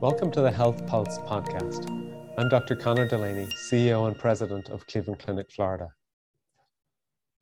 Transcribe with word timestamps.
Welcome 0.00 0.30
to 0.30 0.40
the 0.40 0.52
Health 0.52 0.86
Pulse 0.86 1.18
podcast. 1.26 1.90
I'm 2.38 2.48
Dr. 2.48 2.76
Conor 2.76 3.08
Delaney, 3.08 3.48
CEO 3.68 4.06
and 4.06 4.16
President 4.16 4.68
of 4.68 4.86
Cleveland 4.86 5.18
Clinic 5.18 5.50
Florida. 5.50 5.88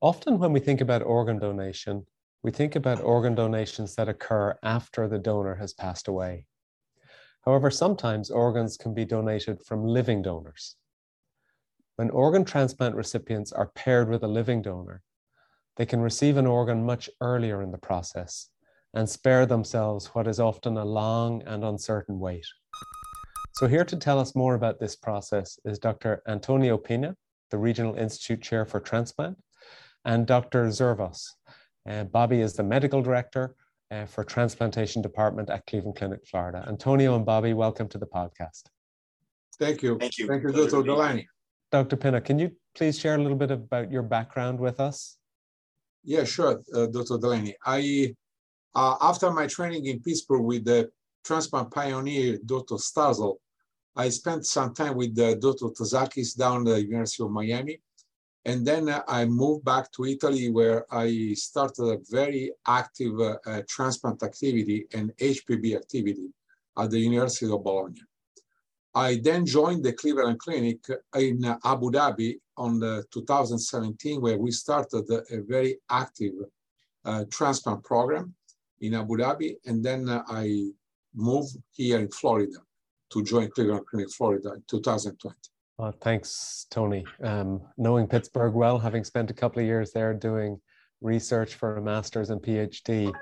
Often, 0.01 0.39
when 0.39 0.55
we 0.55 0.61
think 0.61 0.81
about 0.81 1.03
organ 1.03 1.39
donation, 1.39 2.07
we 2.43 2.51
think 2.51 2.75
about 2.75 3.03
organ 3.03 3.35
donations 3.35 3.95
that 3.97 4.09
occur 4.09 4.57
after 4.63 5.07
the 5.07 5.19
donor 5.19 5.57
has 5.57 5.75
passed 5.75 6.09
away. 6.09 6.47
However, 7.45 7.71
sometimes 7.71 8.31
organs 8.31 8.79
can 8.79 8.95
be 8.95 9.05
donated 9.05 9.61
from 9.61 9.85
living 9.85 10.23
donors. 10.23 10.77
When 11.97 12.09
organ 12.09 12.47
transplant 12.47 12.95
recipients 12.95 13.53
are 13.53 13.71
paired 13.75 14.09
with 14.09 14.23
a 14.23 14.29
living 14.29 14.63
donor, 14.63 15.03
they 15.77 15.85
can 15.85 16.01
receive 16.01 16.39
an 16.39 16.47
organ 16.47 16.87
much 16.87 17.11
earlier 17.21 17.61
in 17.61 17.71
the 17.71 17.77
process 17.77 18.49
and 18.95 19.09
spare 19.09 19.47
themselves 19.47 20.07
what 20.15 20.27
is 20.27 20.41
often 20.41 20.77
a 20.77 20.85
long 20.85 21.43
and 21.43 21.65
uncertain 21.65 22.19
wait. 22.19 22.47
So, 23.53 23.67
here 23.67 23.85
to 23.85 23.97
tell 23.97 24.19
us 24.19 24.35
more 24.35 24.55
about 24.55 24.79
this 24.79 24.97
process 24.97 25.59
is 25.65 25.79
Dr. 25.79 26.23
Antonio 26.29 26.77
Pinna, 26.77 27.17
the 27.51 27.59
Regional 27.59 27.95
Institute 27.95 28.43
Chair 28.43 28.67
for 28.67 28.81
Transplant, 28.81 29.39
and 30.05 30.27
Dr. 30.27 30.67
Zervos. 30.67 31.27
Uh, 31.89 32.05
Bobby 32.05 32.41
is 32.41 32.55
the 32.55 32.63
Medical 32.63 33.03
Director 33.03 33.55
uh, 33.91 34.05
for 34.07 34.25
Transplantation 34.25 35.01
Department 35.03 35.51
at 35.51 35.65
Cleveland 35.67 35.97
Clinic, 35.97 36.21
Florida. 36.27 36.65
Antonio 36.69 37.17
and 37.17 37.25
Bobby, 37.25 37.55
welcome 37.55 37.89
to 37.89 37.99
the 37.99 38.07
podcast. 38.07 38.65
Thank 39.59 39.83
you. 39.83 39.97
Thank 39.99 40.19
you. 40.19 40.27
Thank 40.27 40.43
you, 40.43 40.53
Dr. 40.53 40.83
Delaney. 40.83 41.29
Dr. 41.73 41.97
Pinna, 41.97 42.21
can 42.21 42.39
you 42.39 42.51
please 42.75 42.99
share 42.99 43.15
a 43.15 43.19
little 43.19 43.37
bit 43.37 43.51
about 43.51 43.91
your 43.91 44.03
background 44.03 44.59
with 44.59 44.81
us? 44.81 45.19
Yeah, 46.05 46.25
sure, 46.25 46.63
uh, 46.75 46.87
Dr. 46.87 47.19
Delaney. 47.19 47.57
I 47.65 48.15
uh, 48.77 48.97
after 49.01 49.31
my 49.31 49.47
training 49.47 49.87
in 49.87 50.01
Pittsburgh 50.01 50.43
with 50.43 50.67
the 50.67 50.91
transplant 51.25 51.71
pioneer, 51.71 52.39
Dr. 52.45 52.75
Starzl, 52.75 53.37
I 53.97 54.11
spent 54.11 54.45
some 54.45 54.75
time 54.75 54.97
with 54.97 55.19
uh, 55.19 55.35
Dr. 55.37 55.69
Tzakis 55.69 56.37
down 56.37 56.61
at 56.61 56.75
the 56.75 56.83
University 56.83 57.23
of 57.25 57.31
Miami. 57.31 57.81
And 58.45 58.67
then 58.67 58.91
uh, 58.91 59.03
I 59.09 59.25
moved 59.25 59.65
back 59.65 59.91
to 59.93 60.05
Italy 60.05 60.51
where 60.51 60.85
I 60.93 61.33
started 61.35 61.85
a 61.85 61.99
very 62.11 62.53
active 62.69 63.19
uh, 63.19 63.39
uh 63.47 63.63
transplant 63.67 64.23
activity 64.23 64.87
and 64.93 65.11
HPB 65.17 65.75
activity 65.75 66.29
at 66.79 66.91
the 66.91 67.01
University 67.01 67.51
of 67.51 67.65
Bologna. 67.65 68.03
I 68.95 69.21
then 69.29 69.47
joined 69.47 69.85
the 69.85 69.95
Cleveland 69.95 70.39
Clinic 70.39 70.81
in 71.15 71.45
Abu 71.65 71.91
Dhabi 71.91 72.39
on 72.59 72.81
2017, 73.11 74.21
where 74.21 74.39
we 74.39 74.51
started 74.51 75.05
a 75.11 75.41
very 75.43 75.79
active 75.91 76.35
uh, 77.05 77.25
transplant 77.31 77.83
program 77.83 78.35
in 78.81 78.95
Abu 78.95 79.17
Dhabi, 79.17 79.57
and 79.67 79.85
then 79.85 80.09
uh, 80.09 80.23
I 80.29 80.71
moved 81.15 81.57
here 81.73 81.99
in 81.99 82.09
Florida 82.09 82.59
to 83.11 83.23
join 83.23 83.51
Cleveland 83.51 83.87
Clinic 83.87 84.11
Florida 84.11 84.53
in 84.55 84.63
2020. 84.69 85.37
Well, 85.79 85.95
thanks, 86.01 86.67
Tony. 86.71 87.05
Um, 87.23 87.61
knowing 87.77 88.07
Pittsburgh 88.07 88.55
well, 88.55 88.79
having 88.79 89.05
spent 89.05 89.31
a 89.31 89.35
couple 89.35 89.61
of 89.61 89.67
years 89.67 89.93
there 89.93 90.15
doing 90.15 90.61
research 91.01 91.55
for 91.55 91.77
a 91.77 91.83
master's 91.83 92.31
and 92.31 92.41
PhD, 92.41 93.13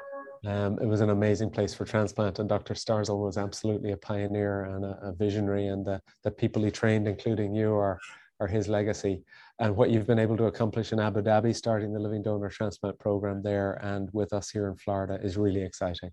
um, 0.46 0.78
it 0.80 0.86
was 0.86 1.00
an 1.00 1.10
amazing 1.10 1.50
place 1.50 1.74
for 1.74 1.84
transplant. 1.84 2.38
And 2.38 2.48
Dr. 2.48 2.74
Starzl 2.74 3.18
was 3.18 3.38
absolutely 3.38 3.92
a 3.92 3.96
pioneer 3.96 4.64
and 4.64 4.84
a, 4.84 4.98
a 5.02 5.12
visionary, 5.12 5.66
and 5.66 5.84
the, 5.84 6.00
the 6.22 6.30
people 6.30 6.62
he 6.62 6.70
trained, 6.70 7.08
including 7.08 7.54
you, 7.54 7.74
are, 7.74 7.98
are 8.40 8.46
his 8.46 8.68
legacy 8.68 9.22
and 9.60 9.76
what 9.76 9.90
you've 9.90 10.06
been 10.06 10.18
able 10.18 10.36
to 10.36 10.44
accomplish 10.44 10.92
in 10.92 11.00
Abu 11.00 11.22
Dhabi, 11.22 11.54
starting 11.54 11.92
the 11.92 12.00
living 12.00 12.22
donor 12.22 12.48
transplant 12.48 12.98
program 12.98 13.42
there 13.42 13.74
and 13.82 14.08
with 14.12 14.32
us 14.32 14.50
here 14.50 14.68
in 14.68 14.76
Florida 14.76 15.18
is 15.22 15.36
really 15.36 15.62
exciting. 15.62 16.10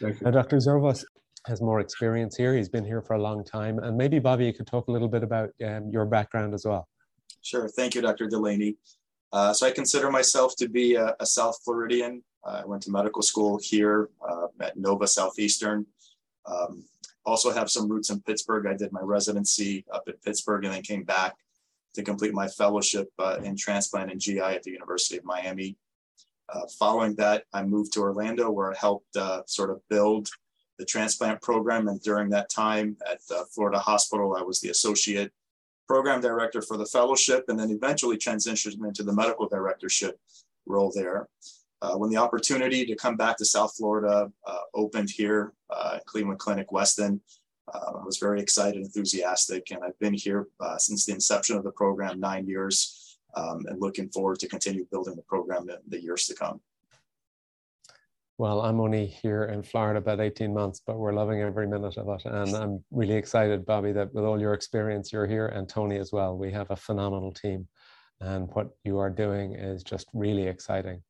Now, 0.00 0.30
Dr. 0.30 0.56
Zervos 0.56 1.04
has 1.46 1.60
more 1.60 1.80
experience 1.80 2.36
here. 2.36 2.54
He's 2.54 2.68
been 2.68 2.84
here 2.84 3.02
for 3.02 3.14
a 3.14 3.22
long 3.22 3.44
time. 3.44 3.78
And 3.78 3.96
maybe, 3.96 4.18
Bobby, 4.18 4.46
you 4.46 4.52
could 4.52 4.66
talk 4.66 4.88
a 4.88 4.92
little 4.92 5.08
bit 5.08 5.22
about 5.22 5.50
um, 5.64 5.90
your 5.90 6.04
background 6.06 6.54
as 6.54 6.64
well. 6.64 6.88
Sure. 7.42 7.68
Thank 7.68 7.94
you, 7.94 8.00
Dr. 8.00 8.26
Delaney. 8.26 8.76
Uh, 9.32 9.52
so 9.52 9.66
I 9.66 9.70
consider 9.70 10.10
myself 10.10 10.56
to 10.56 10.68
be 10.68 10.94
a, 10.94 11.14
a 11.20 11.26
South 11.26 11.58
Floridian. 11.64 12.22
Uh, 12.44 12.62
I 12.62 12.66
went 12.66 12.82
to 12.84 12.90
medical 12.90 13.22
school 13.22 13.58
here 13.62 14.08
uh, 14.26 14.46
at 14.60 14.76
Nova 14.76 15.06
Southeastern. 15.06 15.86
Um, 16.46 16.84
also 17.26 17.50
have 17.50 17.70
some 17.70 17.88
roots 17.88 18.10
in 18.10 18.20
Pittsburgh. 18.22 18.66
I 18.66 18.74
did 18.74 18.92
my 18.92 19.00
residency 19.02 19.84
up 19.92 20.04
at 20.08 20.22
Pittsburgh 20.22 20.64
and 20.64 20.72
then 20.72 20.82
came 20.82 21.02
back 21.02 21.34
to 21.94 22.02
complete 22.02 22.32
my 22.32 22.46
fellowship 22.46 23.08
uh, 23.18 23.38
in 23.42 23.56
transplant 23.56 24.12
and 24.12 24.20
GI 24.20 24.40
at 24.40 24.62
the 24.62 24.70
University 24.70 25.18
of 25.18 25.24
Miami. 25.24 25.76
Uh, 26.48 26.62
following 26.78 27.16
that, 27.16 27.44
I 27.52 27.64
moved 27.64 27.92
to 27.94 28.00
Orlando 28.00 28.50
where 28.50 28.72
I 28.72 28.76
helped 28.76 29.16
uh, 29.16 29.42
sort 29.46 29.70
of 29.70 29.80
build 29.88 30.28
the 30.78 30.84
transplant 30.84 31.42
program. 31.42 31.88
And 31.88 32.00
during 32.00 32.30
that 32.30 32.50
time 32.50 32.96
at 33.10 33.18
Florida 33.52 33.78
Hospital, 33.78 34.36
I 34.38 34.42
was 34.42 34.60
the 34.60 34.68
associate 34.68 35.32
program 35.88 36.20
director 36.20 36.62
for 36.62 36.76
the 36.76 36.86
fellowship 36.86 37.44
and 37.48 37.58
then 37.58 37.70
eventually 37.70 38.16
transitioned 38.16 38.84
into 38.84 39.02
the 39.02 39.12
medical 39.12 39.48
directorship 39.48 40.18
role 40.66 40.92
there. 40.94 41.28
Uh, 41.82 41.94
when 41.94 42.10
the 42.10 42.16
opportunity 42.16 42.84
to 42.86 42.94
come 42.94 43.16
back 43.16 43.36
to 43.36 43.44
South 43.44 43.74
Florida 43.76 44.30
uh, 44.46 44.58
opened 44.74 45.10
here, 45.10 45.52
uh, 45.70 45.98
Cleveland 46.06 46.38
Clinic 46.38 46.72
Weston, 46.72 47.20
uh, 47.72 47.92
I 48.00 48.04
was 48.04 48.18
very 48.18 48.40
excited, 48.40 48.82
enthusiastic, 48.82 49.70
and 49.70 49.82
I've 49.82 49.98
been 49.98 50.14
here 50.14 50.46
uh, 50.60 50.78
since 50.78 51.04
the 51.04 51.12
inception 51.12 51.56
of 51.56 51.64
the 51.64 51.72
program, 51.72 52.20
nine 52.20 52.46
years, 52.46 53.18
um, 53.34 53.64
and 53.66 53.80
looking 53.80 54.08
forward 54.10 54.38
to 54.40 54.48
continue 54.48 54.86
building 54.90 55.16
the 55.16 55.22
program 55.22 55.68
in 55.68 55.76
the 55.88 56.00
years 56.00 56.26
to 56.26 56.34
come. 56.34 56.60
Well, 58.38 58.60
I'm 58.60 58.80
only 58.80 59.06
here 59.06 59.44
in 59.44 59.62
Florida 59.62 59.98
about 59.98 60.20
18 60.20 60.52
months, 60.52 60.82
but 60.86 60.98
we're 60.98 61.14
loving 61.14 61.40
every 61.40 61.66
minute 61.66 61.96
of 61.96 62.08
it. 62.08 62.26
And 62.26 62.54
I'm 62.54 62.84
really 62.90 63.14
excited, 63.14 63.64
Bobby, 63.64 63.92
that 63.92 64.12
with 64.12 64.24
all 64.24 64.38
your 64.38 64.52
experience, 64.52 65.10
you're 65.10 65.26
here, 65.26 65.46
and 65.46 65.68
Tony 65.68 65.96
as 65.96 66.12
well. 66.12 66.36
We 66.36 66.52
have 66.52 66.70
a 66.70 66.76
phenomenal 66.76 67.32
team, 67.32 67.66
and 68.20 68.48
what 68.52 68.68
you 68.84 68.98
are 68.98 69.10
doing 69.10 69.54
is 69.54 69.82
just 69.82 70.06
really 70.12 70.46
exciting. 70.46 71.02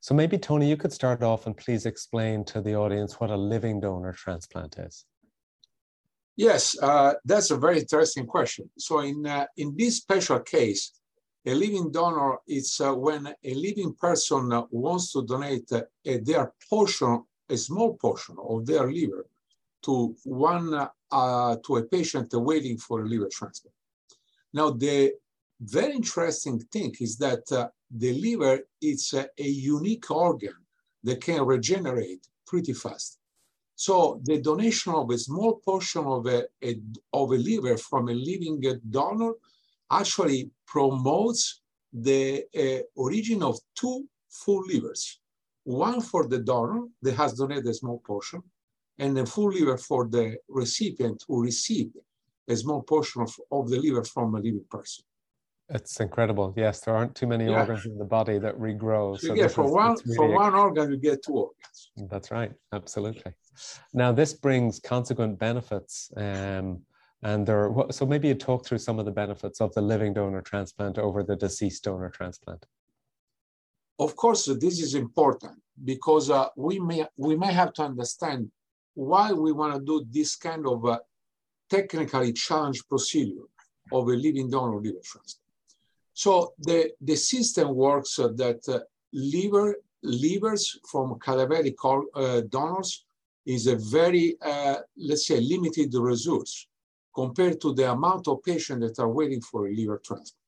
So 0.00 0.14
maybe, 0.14 0.38
Tony, 0.38 0.68
you 0.68 0.78
could 0.78 0.92
start 0.92 1.22
off 1.22 1.46
and 1.46 1.54
please 1.54 1.84
explain 1.84 2.44
to 2.46 2.62
the 2.62 2.74
audience 2.74 3.20
what 3.20 3.30
a 3.30 3.36
living 3.36 3.80
donor 3.80 4.12
transplant 4.12 4.78
is. 4.78 5.04
Yes, 6.36 6.74
uh, 6.80 7.14
that's 7.24 7.50
a 7.50 7.58
very 7.58 7.80
interesting 7.80 8.26
question. 8.26 8.70
So 8.78 9.00
in, 9.00 9.26
uh, 9.26 9.46
in 9.58 9.74
this 9.76 9.98
special 9.98 10.40
case, 10.40 10.92
a 11.44 11.52
living 11.52 11.90
donor 11.90 12.38
is 12.48 12.80
uh, 12.82 12.94
when 12.94 13.26
a 13.26 13.54
living 13.54 13.94
person 13.94 14.50
wants 14.70 15.12
to 15.12 15.26
donate 15.26 15.70
uh, 15.72 15.82
their 16.02 16.52
portion, 16.68 17.24
a 17.50 17.56
small 17.58 17.94
portion 17.96 18.36
of 18.42 18.64
their 18.64 18.90
liver 18.90 19.26
to 19.82 20.16
one, 20.24 20.88
uh, 21.12 21.56
to 21.66 21.76
a 21.76 21.82
patient 21.84 22.28
waiting 22.32 22.78
for 22.78 23.02
a 23.02 23.06
liver 23.06 23.28
transplant. 23.30 23.74
Now, 24.52 24.70
the 24.70 25.12
very 25.60 25.94
interesting 25.94 26.58
thing 26.58 26.94
is 27.00 27.16
that 27.18 27.50
uh, 27.52 27.68
the 27.90 28.12
liver 28.14 28.60
is 28.80 29.14
a 29.14 29.28
unique 29.42 30.10
organ 30.10 30.54
that 31.04 31.20
can 31.22 31.44
regenerate 31.44 32.26
pretty 32.46 32.72
fast. 32.72 33.18
So 33.74 34.20
the 34.24 34.40
donation 34.40 34.92
of 34.94 35.10
a 35.10 35.18
small 35.18 35.56
portion 35.64 36.04
of 36.04 36.26
a, 36.26 36.44
a, 36.62 36.76
of 37.12 37.32
a 37.32 37.36
liver 37.36 37.76
from 37.76 38.08
a 38.08 38.14
living 38.14 38.60
donor 38.90 39.32
actually 39.90 40.50
promotes 40.66 41.60
the 41.92 42.44
uh, 42.56 42.82
origin 42.94 43.42
of 43.42 43.58
two 43.74 44.06
full 44.28 44.62
livers. 44.66 45.20
One 45.64 46.00
for 46.00 46.26
the 46.26 46.38
donor 46.38 46.86
that 47.02 47.14
has 47.16 47.34
donated 47.34 47.66
a 47.66 47.74
small 47.74 47.98
portion, 47.98 48.42
and 48.98 49.18
a 49.18 49.26
full 49.26 49.50
liver 49.50 49.78
for 49.78 50.06
the 50.06 50.36
recipient 50.48 51.24
who 51.26 51.42
received 51.42 51.96
a 52.48 52.56
small 52.56 52.82
portion 52.82 53.22
of, 53.22 53.34
of 53.50 53.68
the 53.70 53.78
liver 53.78 54.04
from 54.04 54.34
a 54.34 54.38
living 54.38 54.64
person. 54.70 55.04
It's 55.72 56.00
incredible. 56.00 56.52
Yes, 56.56 56.80
there 56.80 56.96
aren't 56.96 57.14
too 57.14 57.28
many 57.28 57.46
yeah. 57.46 57.60
organs 57.60 57.86
in 57.86 57.96
the 57.96 58.04
body 58.04 58.38
that 58.38 58.58
regrow. 58.58 59.18
So, 59.18 59.28
so 59.28 59.34
get 59.34 59.52
for 59.52 59.66
is, 59.66 59.70
one 59.70 59.96
really 60.04 60.16
for 60.16 60.28
one 60.28 60.54
organ, 60.54 60.90
you 60.90 60.96
get 60.96 61.22
two 61.22 61.34
organs. 61.34 61.90
That's 62.10 62.30
right. 62.30 62.52
Absolutely. 62.72 63.32
Now 63.94 64.10
this 64.10 64.32
brings 64.32 64.80
consequent 64.80 65.38
benefits. 65.38 66.10
Um, 66.16 66.82
and 67.22 67.46
there, 67.46 67.70
are, 67.70 67.92
so 67.92 68.04
maybe 68.06 68.28
you 68.28 68.34
talk 68.34 68.66
through 68.66 68.78
some 68.78 68.98
of 68.98 69.04
the 69.04 69.10
benefits 69.12 69.60
of 69.60 69.72
the 69.74 69.82
living 69.82 70.14
donor 70.14 70.40
transplant 70.40 70.98
over 70.98 71.22
the 71.22 71.36
deceased 71.36 71.84
donor 71.84 72.08
transplant. 72.08 72.64
Of 73.98 74.16
course, 74.16 74.46
this 74.46 74.80
is 74.80 74.94
important 74.94 75.60
because 75.84 76.30
uh, 76.30 76.48
we 76.56 76.80
may 76.80 77.06
we 77.16 77.36
may 77.36 77.52
have 77.52 77.74
to 77.74 77.82
understand 77.82 78.50
why 78.94 79.32
we 79.32 79.52
want 79.52 79.74
to 79.74 79.80
do 79.80 80.04
this 80.10 80.34
kind 80.36 80.66
of 80.66 80.84
uh, 80.84 80.98
technically 81.68 82.32
challenged 82.32 82.88
procedure 82.88 83.46
of 83.92 84.08
a 84.08 84.12
living 84.12 84.50
donor 84.50 84.80
liver 84.80 84.98
transplant. 85.04 85.49
So 86.24 86.52
the, 86.58 86.92
the 87.00 87.16
system 87.16 87.74
works 87.74 88.16
that 88.16 88.60
uh, 88.68 88.80
liver, 89.14 89.76
livers 90.02 90.78
from 90.90 91.14
cadaveric 91.14 91.76
uh, 92.14 92.42
donors 92.46 93.06
is 93.46 93.66
a 93.66 93.76
very, 93.76 94.36
uh, 94.42 94.80
let's 94.98 95.26
say, 95.26 95.40
limited 95.40 95.94
resource 95.94 96.66
compared 97.14 97.58
to 97.62 97.72
the 97.72 97.90
amount 97.90 98.28
of 98.28 98.42
patients 98.42 98.82
that 98.86 99.02
are 99.02 99.08
waiting 99.08 99.40
for 99.40 99.66
a 99.66 99.72
liver 99.72 99.98
transplant. 100.04 100.44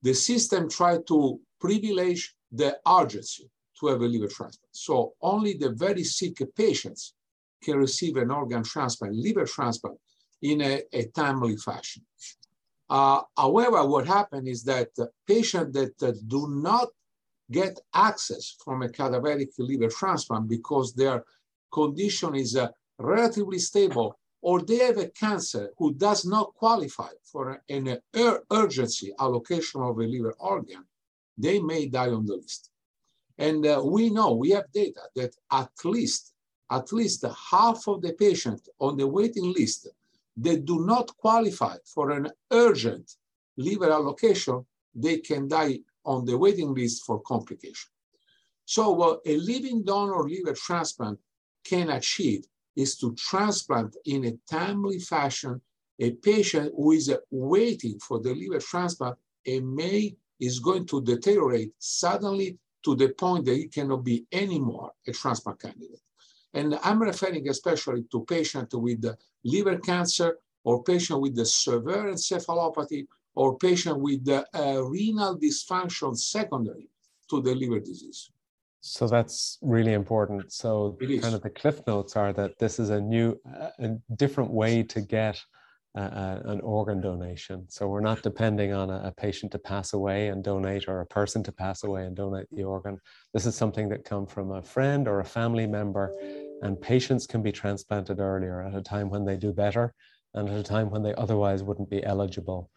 The 0.00 0.14
system 0.14 0.70
tried 0.70 1.06
to 1.08 1.38
privilege 1.60 2.34
the 2.50 2.78
urgency 2.88 3.50
to 3.78 3.88
have 3.88 4.00
a 4.00 4.06
liver 4.06 4.28
transplant. 4.28 4.70
So 4.72 5.12
only 5.20 5.52
the 5.52 5.72
very 5.72 6.04
sick 6.04 6.38
patients 6.56 7.12
can 7.62 7.76
receive 7.76 8.16
an 8.16 8.30
organ 8.30 8.62
transplant, 8.62 9.14
liver 9.14 9.44
transplant, 9.44 9.98
in 10.40 10.62
a, 10.62 10.82
a 10.94 11.04
timely 11.08 11.56
fashion. 11.58 12.06
Uh, 12.90 13.20
however, 13.36 13.84
what 13.86 14.06
happened 14.06 14.48
is 14.48 14.64
that 14.64 14.88
patients 15.26 15.72
that 15.74 16.02
uh, 16.02 16.12
do 16.26 16.48
not 16.48 16.88
get 17.50 17.78
access 17.94 18.56
from 18.64 18.82
a 18.82 18.88
cadaveric 18.88 19.50
liver 19.58 19.88
transplant 19.88 20.48
because 20.48 20.94
their 20.94 21.24
condition 21.72 22.34
is 22.34 22.56
uh, 22.56 22.68
relatively 22.98 23.58
stable 23.58 24.18
or 24.40 24.62
they 24.62 24.78
have 24.78 24.98
a 24.98 25.08
cancer 25.08 25.70
who 25.78 25.92
does 25.94 26.24
not 26.24 26.54
qualify 26.54 27.10
for 27.24 27.62
an 27.68 27.98
ur 28.14 28.42
urgency 28.52 29.12
allocation 29.18 29.80
of 29.82 29.98
a 29.98 30.02
liver 30.02 30.34
organ, 30.38 30.84
they 31.36 31.58
may 31.60 31.86
die 31.86 32.10
on 32.10 32.24
the 32.24 32.36
list. 32.36 32.70
And 33.36 33.66
uh, 33.66 33.82
we 33.84 34.10
know, 34.10 34.34
we 34.34 34.50
have 34.50 34.70
data 34.72 35.02
that 35.16 35.34
at 35.50 35.70
least, 35.84 36.32
at 36.70 36.92
least 36.92 37.24
half 37.50 37.86
of 37.88 38.02
the 38.02 38.12
patients 38.12 38.68
on 38.80 38.96
the 38.96 39.06
waiting 39.06 39.52
list 39.56 39.88
that 40.40 40.64
do 40.64 40.84
not 40.84 41.16
qualify 41.16 41.76
for 41.84 42.10
an 42.10 42.28
urgent 42.52 43.10
liver 43.56 43.90
allocation, 43.90 44.64
they 44.94 45.18
can 45.18 45.48
die 45.48 45.80
on 46.04 46.24
the 46.24 46.36
waiting 46.36 46.74
list 46.74 47.04
for 47.04 47.20
complication. 47.20 47.90
So 48.64 48.90
what 48.90 49.20
a 49.26 49.36
living 49.36 49.82
donor 49.82 50.28
liver 50.28 50.54
transplant 50.54 51.18
can 51.64 51.90
achieve 51.90 52.44
is 52.76 52.96
to 52.98 53.14
transplant 53.14 53.96
in 54.04 54.24
a 54.24 54.38
timely 54.48 55.00
fashion 55.00 55.60
a 56.00 56.12
patient 56.12 56.72
who 56.76 56.92
is 56.92 57.12
waiting 57.30 57.98
for 57.98 58.20
the 58.20 58.32
liver 58.32 58.60
transplant 58.60 59.16
and 59.46 59.74
may 59.74 60.14
is 60.38 60.60
going 60.60 60.86
to 60.86 61.02
deteriorate 61.02 61.72
suddenly 61.78 62.56
to 62.84 62.94
the 62.94 63.08
point 63.08 63.44
that 63.44 63.56
he 63.56 63.66
cannot 63.66 64.04
be 64.04 64.24
anymore 64.30 64.92
a 65.06 65.12
transplant 65.12 65.60
candidate. 65.60 66.00
And 66.58 66.78
I'm 66.82 67.00
referring 67.00 67.48
especially 67.48 68.02
to 68.10 68.24
patients 68.24 68.74
with 68.74 69.04
liver 69.44 69.78
cancer 69.78 70.38
or 70.64 70.82
patient 70.82 71.20
with 71.20 71.36
the 71.36 71.46
severe 71.46 72.06
encephalopathy 72.14 73.06
or 73.36 73.56
patient 73.58 74.00
with 74.00 74.24
the 74.24 74.40
uh, 74.52 74.82
renal 74.82 75.38
dysfunction 75.38 76.16
secondary 76.18 76.88
to 77.30 77.40
the 77.40 77.54
liver 77.54 77.78
disease. 77.78 78.30
So 78.80 79.06
that's 79.06 79.58
really 79.62 79.92
important. 79.92 80.52
So 80.52 80.96
kind 81.00 81.34
of 81.36 81.42
the 81.42 81.50
cliff 81.50 81.80
notes 81.86 82.16
are 82.16 82.32
that 82.32 82.58
this 82.58 82.80
is 82.80 82.90
a 82.90 83.00
new, 83.00 83.38
a 83.78 83.90
different 84.16 84.50
way 84.50 84.82
to 84.82 85.00
get 85.00 85.40
uh, 85.98 86.40
an 86.44 86.60
organ 86.60 87.00
donation. 87.00 87.68
So 87.68 87.88
we're 87.88 88.00
not 88.00 88.22
depending 88.22 88.72
on 88.72 88.90
a, 88.90 89.08
a, 89.08 89.12
patient 89.12 89.50
to 89.52 89.58
pass 89.58 89.94
away 89.94 90.28
and 90.28 90.44
donate 90.44 90.86
or 90.86 91.00
a 91.00 91.06
person 91.06 91.42
to 91.44 91.50
pass 91.50 91.82
away 91.82 92.04
and 92.04 92.14
donate 92.14 92.46
the 92.52 92.62
organ. 92.62 92.98
This 93.34 93.46
is 93.46 93.56
something 93.56 93.88
that 93.88 94.04
come 94.04 94.26
from 94.26 94.52
a 94.52 94.62
friend 94.62 95.08
or 95.08 95.20
a 95.20 95.24
family 95.24 95.66
member 95.66 96.14
and 96.62 96.80
patients 96.80 97.26
can 97.26 97.42
be 97.42 97.52
transplanted 97.52 98.20
earlier 98.20 98.62
at 98.62 98.74
a 98.74 98.82
time 98.82 99.10
when 99.10 99.24
they 99.24 99.36
do 99.36 99.52
better 99.52 99.94
and 100.34 100.48
at 100.48 100.58
a 100.58 100.62
time 100.62 100.90
when 100.90 101.02
they 101.02 101.14
otherwise 101.14 101.62
wouldn't 101.62 101.90
be 101.90 102.04
eligible 102.04 102.70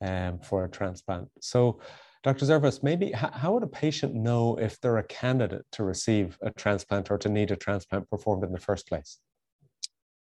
um, 0.00 0.38
for 0.40 0.64
a 0.64 0.68
transplant. 0.68 1.28
So 1.40 1.80
Dr. 2.22 2.44
Zervos, 2.44 2.82
maybe 2.82 3.12
how 3.12 3.54
would 3.54 3.62
a 3.62 3.66
patient 3.66 4.14
know 4.14 4.56
if 4.56 4.78
they're 4.80 4.98
a 4.98 5.04
candidate 5.04 5.64
to 5.72 5.84
receive 5.84 6.36
a 6.42 6.50
transplant 6.50 7.10
or 7.10 7.16
to 7.18 7.28
need 7.30 7.50
a 7.50 7.56
transplant 7.56 8.10
performed 8.10 8.44
in 8.44 8.52
the 8.52 8.60
first 8.60 8.86
place? 8.86 9.18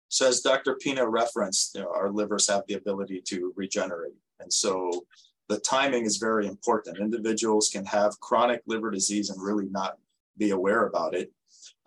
So 0.07 0.27
as 0.27 0.41
Dr. 0.41 0.75
Pinna 0.75 1.07
referenced, 1.07 1.75
you 1.75 1.81
know, 1.81 1.91
our 1.93 2.09
livers 2.09 2.49
have 2.49 2.63
the 2.67 2.75
ability 2.75 3.21
to 3.27 3.53
regenerate. 3.55 4.13
And 4.39 4.51
so 4.51 5.05
the 5.49 5.59
timing 5.59 6.05
is 6.05 6.17
very 6.17 6.47
important. 6.47 6.97
Individuals 6.97 7.69
can 7.71 7.85
have 7.85 8.19
chronic 8.21 8.61
liver 8.67 8.89
disease 8.89 9.29
and 9.29 9.41
really 9.41 9.67
not 9.69 9.97
be 10.37 10.51
aware 10.51 10.87
about 10.87 11.13
it. 11.13 11.31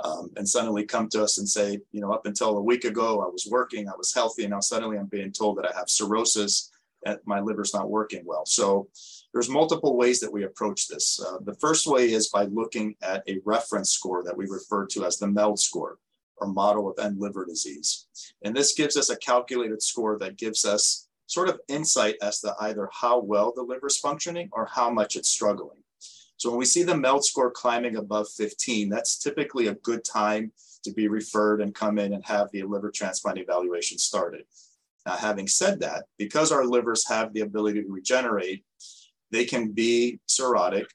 Um, 0.01 0.31
and 0.37 0.49
suddenly 0.49 0.85
come 0.85 1.09
to 1.11 1.23
us 1.23 1.39
and 1.39 1.49
say, 1.49 1.79
you 1.93 2.01
know, 2.01 2.13
up 2.13 2.27
until 2.27 2.59
a 2.59 2.63
week 2.63 2.85
ago, 2.85 3.23
I 3.23 3.29
was 3.29 3.47
working, 3.49 3.89
I 3.89 3.95
was 3.97 4.13
healthy, 4.13 4.43
and 4.43 4.51
now 4.51 4.59
suddenly 4.59 4.99
I'm 4.99 5.07
being 5.07 5.31
told 5.31 5.57
that 5.57 5.71
I 5.73 5.79
have 5.79 5.89
cirrhosis 5.89 6.73
and 7.05 7.19
my 7.25 7.41
liver's 7.41 7.75
not 7.75 7.91
working 7.91 8.25
well. 8.25 8.47
So 8.47 8.89
there's 9.33 9.49
multiple 9.49 9.97
ways 9.97 10.21
that 10.21 10.33
we 10.33 10.45
approach 10.45 10.89
this. 10.89 11.21
Uh, 11.21 11.39
the 11.45 11.55
first 11.55 11.87
way 11.87 12.13
is 12.13 12.29
by 12.29 12.45
looking 12.45 12.97
at 13.03 13.23
a 13.29 13.41
reference 13.45 13.93
score 13.93 14.23
that 14.25 14.37
we 14.37 14.47
refer 14.47 14.87
to 14.87 15.05
as 15.05 15.19
the 15.19 15.27
MELD 15.27 15.59
score 15.59 15.99
or 16.39 16.49
model 16.49 16.91
of 16.91 16.99
end 16.99 17.21
liver 17.21 17.45
disease. 17.45 18.07
And 18.43 18.57
this 18.57 18.75
gives 18.75 18.97
us 18.97 19.11
a 19.11 19.17
calculated 19.17 19.83
score 19.83 20.19
that 20.19 20.37
gives 20.37 20.65
us 20.65 21.09
sort 21.27 21.49
of 21.49 21.61
insight 21.69 22.17
as 22.23 22.41
to 22.41 22.55
either 22.61 22.89
how 22.93 23.21
well 23.21 23.53
the 23.55 23.63
liver 23.63 23.87
is 23.87 23.97
functioning 23.97 24.49
or 24.53 24.67
how 24.67 24.91
much 24.91 25.17
it's 25.17 25.29
struggling. 25.29 25.84
So 26.37 26.51
when 26.51 26.59
we 26.59 26.65
see 26.65 26.83
the 26.83 26.97
MELD 26.97 27.25
score 27.25 27.51
climbing 27.51 27.97
above 27.97 28.29
15, 28.37 28.89
that's 28.89 29.19
typically 29.19 29.69
a 29.69 29.75
good 29.75 30.05
time 30.05 30.53
to 30.85 30.93
be 30.93 31.09
referred 31.09 31.61
and 31.61 31.75
come 31.75 31.99
in 31.99 32.13
and 32.13 32.25
have 32.25 32.51
the 32.53 32.63
liver 32.63 32.91
transplant 32.91 33.39
evaluation 33.39 33.99
started. 33.99 34.45
Now, 35.07 35.17
having 35.17 35.49
said 35.49 35.81
that, 35.81 36.05
because 36.19 36.53
our 36.53 36.65
livers 36.65 37.07
have 37.09 37.33
the 37.33 37.41
ability 37.41 37.83
to 37.83 37.89
regenerate, 37.89 38.65
they 39.31 39.45
can 39.45 39.73
be 39.73 40.21
cirrhotic, 40.29 40.87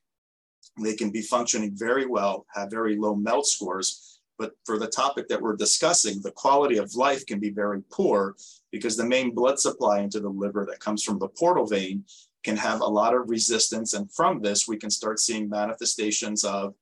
they 0.81 0.95
can 0.95 1.12
be 1.12 1.21
functioning 1.21 1.71
very 1.75 2.06
well, 2.06 2.45
have 2.53 2.71
very 2.71 2.97
low 2.97 3.15
MELD 3.15 3.45
scores. 3.45 4.19
But 4.38 4.53
for 4.65 4.80
the 4.80 4.88
topic 4.88 5.27
that 5.27 5.42
we're 5.42 5.57
discussing, 5.57 6.21
the 6.21 6.31
quality 6.31 6.77
of 6.77 6.95
life 6.95 7.25
can 7.25 7.39
be 7.39 7.50
very 7.50 7.81
poor 7.92 8.35
because 8.71 8.95
the 8.95 9.06
main 9.06 9.35
blood 9.35 9.59
supply 9.59 10.00
into 10.00 10.21
the 10.21 10.30
liver 10.30 10.65
that 10.69 10.80
comes 10.80 11.03
from 11.03 11.19
the 11.19 11.27
portal 11.27 11.68
vein 11.68 12.06
can 12.44 12.57
have 12.57 12.81
a 12.81 12.86
lot 12.86 13.13
of 13.13 13.30
resistance. 13.30 13.94
And 13.94 14.12
from 14.12 14.41
this, 14.41 14.68
we 14.68 14.77
can 14.77 14.89
start 14.89 15.19
seeing 15.19 15.50
manifestations 15.50 16.44
of 16.44 16.74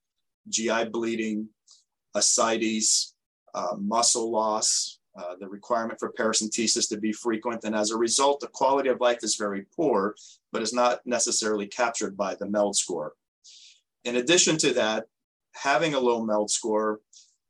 GI 0.49 0.85
bleeding, 0.85 1.49
ascites, 2.15 3.13
uh, 3.53 3.75
muscle 3.77 4.31
loss, 4.31 4.99
uh, 5.17 5.35
the 5.39 5.47
requirement 5.47 5.99
for 5.99 6.13
paracentesis 6.13 6.87
to 6.89 6.97
be 6.97 7.11
frequent. 7.11 7.63
And 7.63 7.75
as 7.75 7.89
a 7.89 7.97
result, 7.97 8.39
the 8.39 8.47
quality 8.47 8.89
of 8.89 9.01
life 9.01 9.23
is 9.23 9.35
very 9.35 9.65
poor, 9.75 10.15
but 10.51 10.61
is 10.61 10.73
not 10.73 10.99
necessarily 11.05 11.65
captured 11.65 12.15
by 12.15 12.35
the 12.35 12.45
MELD 12.45 12.75
score. 12.75 13.13
In 14.03 14.17
addition 14.17 14.57
to 14.57 14.73
that, 14.75 15.05
having 15.53 15.95
a 15.95 15.99
low 15.99 16.23
MELD 16.23 16.51
score, 16.51 17.01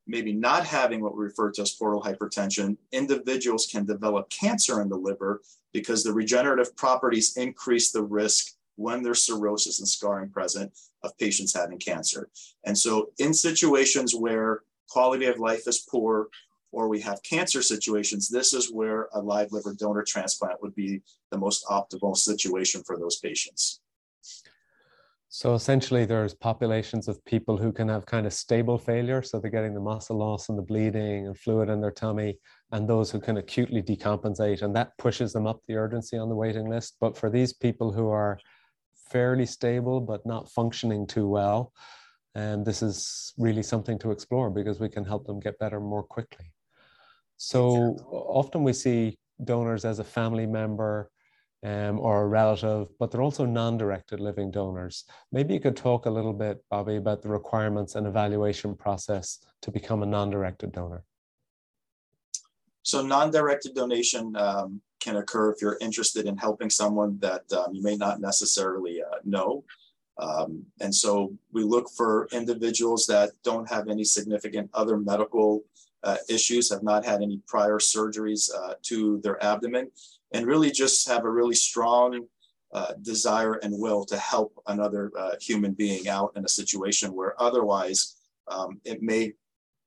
maybe 0.08 0.34
not 0.34 0.66
having 0.66 1.02
what 1.02 1.16
we 1.16 1.26
refer 1.26 1.52
to 1.52 1.62
as 1.62 1.72
portal 1.72 2.02
hypertension, 2.02 2.78
individuals 2.92 3.68
can 3.70 3.86
develop 3.86 4.30
cancer 4.30 4.82
in 4.82 4.90
the 4.90 4.96
liver 4.96 5.42
because 5.74 6.04
the 6.04 6.14
regenerative 6.14 6.76
properties 6.76 7.36
increase 7.38 7.92
the 7.92 8.02
risk 8.02 8.54
when 8.78 9.04
there's 9.04 9.24
cirrhosis 9.24 9.80
and 9.80 9.88
scarring 9.88 10.30
present 10.30 10.72
of 11.04 11.18
patients 11.18 11.54
having 11.54 11.80
cancer. 11.80 12.30
And 12.66 12.78
so 12.78 13.10
in 13.20 13.34
situations 13.34 14.16
where 14.16 14.62
quality 14.90 15.26
of 15.26 15.40
life 15.40 15.68
is 15.68 15.86
poor, 15.90 16.28
or 16.72 16.88
we 16.88 17.02
have 17.02 17.24
cancer 17.24 17.62
situations, 17.62 18.30
this 18.30 18.54
is 18.54 18.72
where 18.72 19.08
a 19.14 19.22
live 19.22 19.52
liver 19.52 19.74
donor 19.74 20.04
transplant 20.04 20.62
would 20.62 20.76
be 20.76 21.02
the 21.32 21.38
most 21.38 21.66
optimal 21.66 22.16
situation 22.16 22.84
for 22.86 22.98
those 22.98 23.18
patients. 23.18 23.82
So 25.30 25.56
essentially, 25.56 26.06
there's 26.06 26.34
populations 26.34 27.10
of 27.10 27.24
people 27.26 27.58
who 27.58 27.74
can 27.74 27.90
have 27.90 28.06
kind 28.06 28.26
of 28.26 28.34
stable 28.34 28.78
failure, 28.78 29.22
so 29.22 29.40
they're 29.40 29.52
getting 29.52 29.74
the 29.74 29.80
muscle 29.80 30.18
loss 30.18 30.48
and 30.48 30.58
the 30.58 30.64
bleeding 30.64 31.28
and 31.28 31.38
fluid 31.38 31.70
in 31.70 31.82
their 31.82 31.92
tummy, 31.92 32.40
and 32.72 32.88
those 32.88 33.12
who 33.12 33.20
can 33.20 33.38
acutely 33.38 33.82
decompensate, 33.82 34.62
and 34.62 34.74
that 34.76 34.98
pushes 34.98 35.34
them 35.34 35.46
up 35.46 35.60
the 35.68 35.76
urgency 35.76 36.18
on 36.18 36.30
the 36.30 36.36
waiting 36.36 36.70
list. 36.70 36.96
But 37.02 37.18
for 37.18 37.30
these 37.30 37.52
people 37.52 37.92
who 37.92 38.08
are 38.10 38.40
fairly 39.10 39.46
stable 39.46 40.00
but 40.02 40.26
not 40.26 40.50
functioning 40.50 41.06
too 41.06 41.28
well, 41.28 41.74
and 42.34 42.66
this 42.66 42.82
is 42.82 43.34
really 43.38 43.64
something 43.64 44.00
to 44.00 44.12
explore 44.12 44.50
because 44.50 44.80
we 44.80 44.90
can 44.90 45.04
help 45.04 45.26
them 45.26 45.40
get 45.40 45.60
better 45.60 45.80
more 45.80 46.04
quickly. 46.04 46.54
So 47.36 47.96
often 48.12 48.64
we 48.64 48.74
see 48.74 49.18
donors 49.44 49.86
as 49.86 50.00
a 50.00 50.04
family 50.04 50.46
member 50.46 51.12
um, 51.64 52.00
or 52.00 52.24
a 52.24 52.28
relative, 52.28 52.88
but 53.00 53.12
they're 53.12 53.22
also 53.22 53.46
non-directed 53.46 54.20
living 54.20 54.52
donors. 54.52 55.06
Maybe 55.32 55.54
you 55.54 55.60
could 55.60 55.76
talk 55.76 56.06
a 56.06 56.10
little 56.10 56.34
bit, 56.34 56.64
Bobby, 56.70 56.98
about 56.98 57.22
the 57.22 57.30
requirements 57.30 57.96
and 57.96 58.06
evaluation 58.06 58.76
process 58.76 59.40
to 59.64 59.72
become 59.72 60.04
a 60.04 60.06
non-directed 60.06 60.72
donor. 60.72 61.04
So 62.84 63.02
non-directed 63.02 63.76
donation 63.76 64.36
um, 64.36 64.82
can 65.02 65.18
occur 65.18 65.52
if 65.52 65.62
you're 65.62 65.78
interested 65.82 66.26
in 66.26 66.38
helping 66.38 66.70
someone 66.70 67.18
that 67.20 67.44
um, 67.52 67.74
you 67.74 67.82
may 67.84 67.96
not 67.96 68.22
necessarily 68.22 69.02
uh, 69.02 69.18
know. 69.26 69.64
Um, 70.20 70.66
and 70.80 70.94
so 70.94 71.34
we 71.52 71.64
look 71.64 71.90
for 71.96 72.28
individuals 72.32 73.06
that 73.08 73.32
don't 73.44 73.70
have 73.70 73.88
any 73.88 74.04
significant 74.04 74.70
other 74.74 74.98
medical 74.98 75.64
uh, 76.04 76.18
issues, 76.30 76.72
have 76.72 76.84
not 76.84 77.06
had 77.06 77.22
any 77.22 77.42
prior 77.48 77.80
surgeries 77.80 78.50
uh, 78.56 78.74
to 78.84 79.20
their 79.24 79.44
abdomen, 79.44 79.92
and 80.32 80.46
really 80.46 80.72
just 80.72 81.08
have 81.08 81.26
a 81.26 81.30
really 81.30 81.56
strong 81.56 82.28
uh, 82.74 82.94
desire 83.02 83.54
and 83.64 83.74
will 83.78 84.06
to 84.06 84.18
help 84.18 84.62
another 84.68 85.12
uh, 85.18 85.32
human 85.42 85.74
being 85.74 86.08
out 86.08 86.34
in 86.36 86.44
a 86.46 86.50
situation 86.50 87.16
where 87.16 87.42
otherwise 87.42 88.18
um, 88.50 88.80
it 88.84 89.02
may 89.02 89.34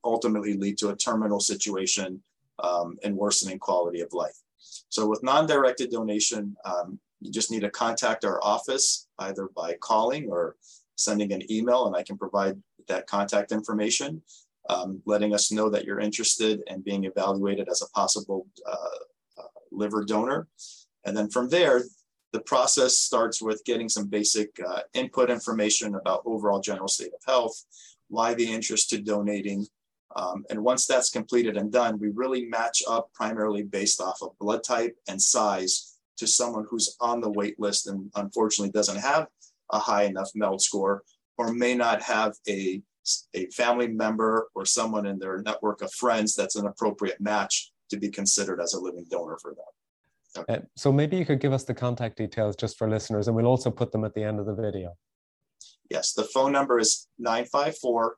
ultimately 0.05 0.55
lead 0.55 0.79
to 0.79 0.89
a 0.89 0.97
terminal 0.97 1.41
situation 1.41 2.23
um, 2.59 2.97
and 3.05 3.17
worsening 3.17 3.59
quality 3.59 4.01
of 4.01 4.13
life. 4.13 4.37
So 4.89 5.07
with 5.07 5.23
non-directed 5.23 5.91
donation, 5.91 6.57
um, 6.65 6.99
you 7.21 7.31
just 7.31 7.51
need 7.51 7.61
to 7.61 7.71
contact 7.71 8.25
our 8.25 8.43
office 8.43 9.09
either 9.19 9.49
by 9.55 9.75
calling 9.75 10.29
or 10.31 10.57
sending 10.97 11.33
an 11.33 11.51
email 11.51 11.87
and 11.87 11.95
I 11.95 12.03
can 12.03 12.17
provide 12.17 12.61
that 12.89 13.07
contact 13.07 13.53
information. 13.53 14.23
Um, 14.71 15.03
letting 15.05 15.35
us 15.35 15.51
know 15.51 15.69
that 15.69 15.85
you're 15.85 16.01
interested 16.01 16.63
and 16.69 16.85
being 16.85 17.05
evaluated 17.05 17.69
as 17.69 17.83
a 17.83 17.91
possible 17.91 18.47
uh, 18.67 18.99
uh, 19.39 19.49
liver 19.73 20.05
donor. 20.05 20.47
And 21.05 21.17
then 21.17 21.29
from 21.29 21.49
there, 21.49 21.83
the 22.33 22.41
process 22.41 22.97
starts 22.97 23.43
with 23.43 23.65
getting 23.65 23.89
some 23.89 24.07
basic 24.07 24.51
uh, 24.65 24.83
input 24.95 25.31
information 25.31 25.97
about 25.97 26.23
overall 26.25 26.61
general 26.61 26.87
state 26.87 27.13
of 27.13 27.21
health, 27.27 27.65
why 28.09 28.35
the 28.35 28.51
interest 28.51 28.91
to 28.91 29.01
donating. 29.01 29.67
Um, 30.15 30.45
and 30.51 30.63
once 30.63 30.87
that's 30.87 31.11
completed 31.11 31.57
and 31.57 31.73
done, 31.73 31.99
we 31.99 32.09
really 32.09 32.45
match 32.45 32.83
up 32.89 33.13
primarily 33.13 33.63
based 33.63 34.01
off 34.01 34.19
of 34.23 34.39
blood 34.39 34.63
type 34.63 34.97
and 35.09 35.21
size 35.21 35.99
to 36.19 36.27
someone 36.27 36.67
who's 36.69 36.97
on 37.01 37.21
the 37.21 37.31
wait 37.31 37.59
list 37.59 37.89
and 37.89 38.11
unfortunately 38.15 38.71
doesn't 38.71 38.99
have 38.99 39.27
a 39.73 39.79
high 39.79 40.05
enough 40.05 40.31
MELD 40.35 40.61
score 40.61 41.03
or 41.39 41.53
may 41.53 41.75
not 41.75 42.03
have 42.03 42.35
a, 42.49 42.83
a 43.35 43.47
family 43.47 43.89
member 43.89 44.49
or 44.55 44.65
someone 44.65 45.07
in 45.07 45.19
their 45.19 45.43
network 45.43 45.83
of 45.83 45.93
friends 45.93 46.35
that's 46.35 46.57
an 46.57 46.67
appropriate 46.67 47.21
match 47.21 47.73
to 47.91 47.97
be 47.97 48.09
considered 48.09 48.61
as 48.61 48.75
a 48.75 48.81
living 48.81 49.07
donor 49.11 49.39
for 49.41 49.55
them. 49.55 49.65
Okay. 50.39 50.55
Uh, 50.55 50.61
so 50.77 50.93
maybe 50.93 51.17
you 51.17 51.25
could 51.25 51.41
give 51.41 51.53
us 51.53 51.65
the 51.65 51.75
contact 51.75 52.17
details 52.17 52.55
just 52.57 52.79
for 52.79 52.89
listeners, 52.89 53.27
and 53.27 53.37
we'll 53.37 53.47
also 53.47 53.71
put 53.71 53.91
them 53.91 54.05
at 54.05 54.15
the 54.15 54.23
end 54.23 54.39
of 54.39 54.47
the 54.47 54.55
video. 54.55 54.95
Yes, 55.91 56.13
the 56.13 56.25
phone 56.25 56.53
number 56.53 56.79
is 56.79 57.09
954 57.19 58.17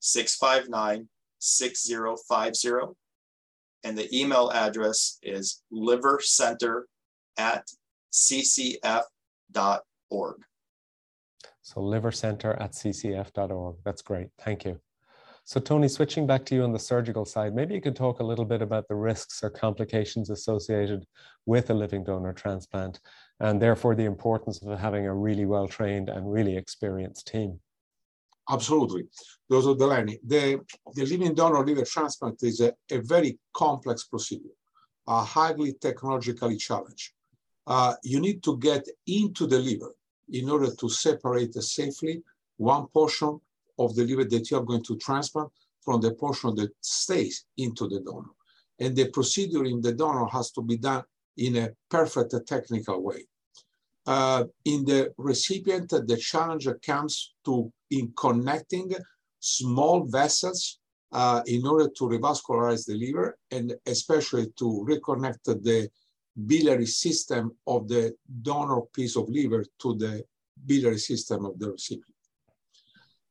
659 0.00 1.08
6050. 1.38 2.94
And 3.84 3.98
the 3.98 4.08
email 4.18 4.50
address 4.50 5.18
is 5.22 5.62
livercenter 5.70 6.84
at 7.36 7.66
ccf.org. 8.10 9.04
So 11.64 11.80
livercenter 11.80 12.60
at 12.60 12.72
ccf.org. 12.72 13.76
That's 13.86 14.02
great. 14.02 14.28
Thank 14.38 14.66
you. 14.66 14.78
So 15.44 15.60
Tony, 15.60 15.88
switching 15.88 16.26
back 16.26 16.44
to 16.46 16.54
you 16.54 16.62
on 16.62 16.72
the 16.72 16.78
surgical 16.78 17.24
side, 17.24 17.54
maybe 17.54 17.74
you 17.74 17.80
could 17.80 17.96
talk 17.96 18.20
a 18.20 18.24
little 18.24 18.44
bit 18.44 18.60
about 18.60 18.86
the 18.86 18.94
risks 18.94 19.42
or 19.42 19.48
complications 19.48 20.28
associated 20.28 21.06
with 21.46 21.70
a 21.70 21.74
living 21.74 22.04
donor 22.04 22.34
transplant 22.34 23.00
and 23.40 23.60
therefore 23.60 23.94
the 23.94 24.04
importance 24.04 24.60
of 24.62 24.78
having 24.78 25.06
a 25.06 25.14
really 25.14 25.46
well-trained 25.46 26.10
and 26.10 26.30
really 26.30 26.54
experienced 26.54 27.28
team. 27.28 27.58
Absolutely. 28.50 29.04
Dr. 29.48 29.74
Delaney, 29.74 30.18
the, 30.26 30.60
the 30.94 31.06
living 31.06 31.34
donor 31.34 31.64
liver 31.64 31.86
transplant 31.86 32.42
is 32.42 32.60
a, 32.60 32.74
a 32.90 32.98
very 32.98 33.38
complex 33.54 34.04
procedure, 34.04 34.54
a 35.08 35.24
highly 35.24 35.72
technologically 35.80 36.58
challenged. 36.58 37.12
Uh, 37.66 37.94
you 38.02 38.20
need 38.20 38.42
to 38.42 38.58
get 38.58 38.86
into 39.06 39.46
the 39.46 39.58
liver 39.58 39.94
in 40.32 40.48
order 40.48 40.74
to 40.74 40.88
separate 40.88 41.54
safely 41.54 42.22
one 42.56 42.86
portion 42.88 43.40
of 43.78 43.94
the 43.94 44.04
liver 44.04 44.24
that 44.24 44.50
you 44.50 44.56
are 44.56 44.64
going 44.64 44.82
to 44.84 44.96
transplant 44.96 45.50
from 45.82 46.00
the 46.00 46.12
portion 46.12 46.54
that 46.54 46.70
stays 46.80 47.44
into 47.58 47.88
the 47.88 48.00
donor. 48.00 48.30
And 48.78 48.96
the 48.96 49.10
procedure 49.10 49.64
in 49.64 49.80
the 49.80 49.92
donor 49.92 50.26
has 50.26 50.50
to 50.52 50.62
be 50.62 50.78
done 50.78 51.04
in 51.36 51.56
a 51.56 51.70
perfect 51.90 52.34
technical 52.46 53.02
way. 53.02 53.26
Uh, 54.06 54.44
in 54.64 54.84
the 54.84 55.12
recipient, 55.16 55.88
the 55.88 56.16
challenge 56.16 56.68
comes 56.84 57.34
to 57.44 57.72
in 57.90 58.12
connecting 58.16 58.92
small 59.40 60.04
vessels 60.04 60.78
uh, 61.12 61.42
in 61.46 61.66
order 61.66 61.88
to 61.88 62.04
revascularize 62.04 62.86
the 62.86 62.94
liver 62.94 63.38
and 63.50 63.74
especially 63.86 64.46
to 64.58 64.84
reconnect 64.88 65.44
the 65.44 65.88
biliary 66.36 66.86
system 66.86 67.52
of 67.66 67.88
the 67.88 68.14
donor 68.42 68.80
piece 68.92 69.16
of 69.16 69.28
liver 69.28 69.64
to 69.78 69.94
the 69.94 70.24
biliary 70.66 70.98
system 70.98 71.44
of 71.44 71.58
the 71.58 71.70
recipient. 71.70 72.14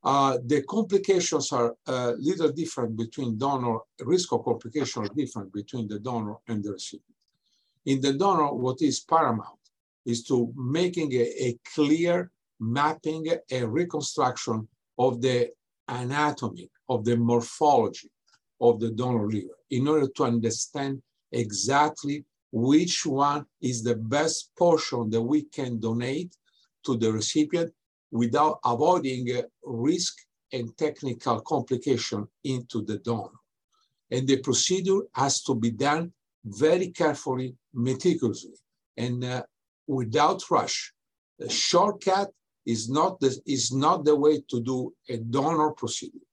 Uh, 0.04 0.38
the 0.46 0.62
complications 0.64 1.52
are 1.54 1.76
a 1.88 2.14
little 2.18 2.52
different 2.52 2.96
between 2.98 3.38
donor, 3.38 3.80
risk 4.02 4.34
of 4.34 4.44
complication 4.44 5.04
are 5.04 5.10
different 5.16 5.52
between 5.54 5.88
the 5.88 6.00
donor 6.00 6.36
and 6.48 6.64
the 6.64 6.72
recipient. 6.72 7.16
In 7.86 8.02
the 8.02 8.14
donor, 8.14 8.54
what 8.54 8.82
is 8.82 9.00
paramount 9.00 9.60
is 10.06 10.24
to 10.26 10.54
making 10.56 11.14
a, 11.14 11.46
a 11.48 11.58
clear 11.74 12.32
mapping 12.60 13.28
and 13.50 13.74
reconstruction 13.74 14.68
of 14.98 15.22
the 15.22 15.50
anatomy, 15.88 16.70
of 16.90 17.06
the 17.06 17.16
morphology 17.16 18.10
of 18.60 18.80
the 18.80 18.92
donor 18.92 19.28
liver 19.28 19.58
in 19.70 19.88
order 19.88 20.08
to 20.08 20.24
understand 20.24 21.02
exactly 21.32 22.26
which 22.54 23.04
one 23.04 23.48
is 23.62 23.82
the 23.82 23.96
best 23.96 24.52
portion 24.56 25.10
that 25.10 25.22
we 25.22 25.42
can 25.42 25.80
donate 25.80 26.38
to 26.86 26.96
the 26.96 27.12
recipient 27.12 27.74
without 28.12 28.60
avoiding 28.64 29.42
risk 29.64 30.14
and 30.52 30.78
technical 30.78 31.42
complication 31.42 32.28
into 32.44 32.84
the 32.84 33.00
donor. 33.00 33.40
And 34.12 34.28
the 34.28 34.38
procedure 34.38 35.02
has 35.16 35.42
to 35.46 35.56
be 35.56 35.72
done 35.72 36.14
very 36.46 36.90
carefully, 36.90 37.56
meticulously, 37.74 38.54
and 38.98 39.24
uh, 39.24 39.44
without 39.88 40.44
rush. 40.52 40.94
A 41.42 41.50
shortcut 41.50 42.30
is 42.68 42.88
not 42.88 43.20
the, 43.20 43.36
is 43.48 43.72
not 43.72 44.06
the 44.06 44.16
way 44.16 44.44
to 44.52 44.62
do 44.62 44.94
a 45.10 45.18
donor 45.18 45.72
procedure. 45.72 46.28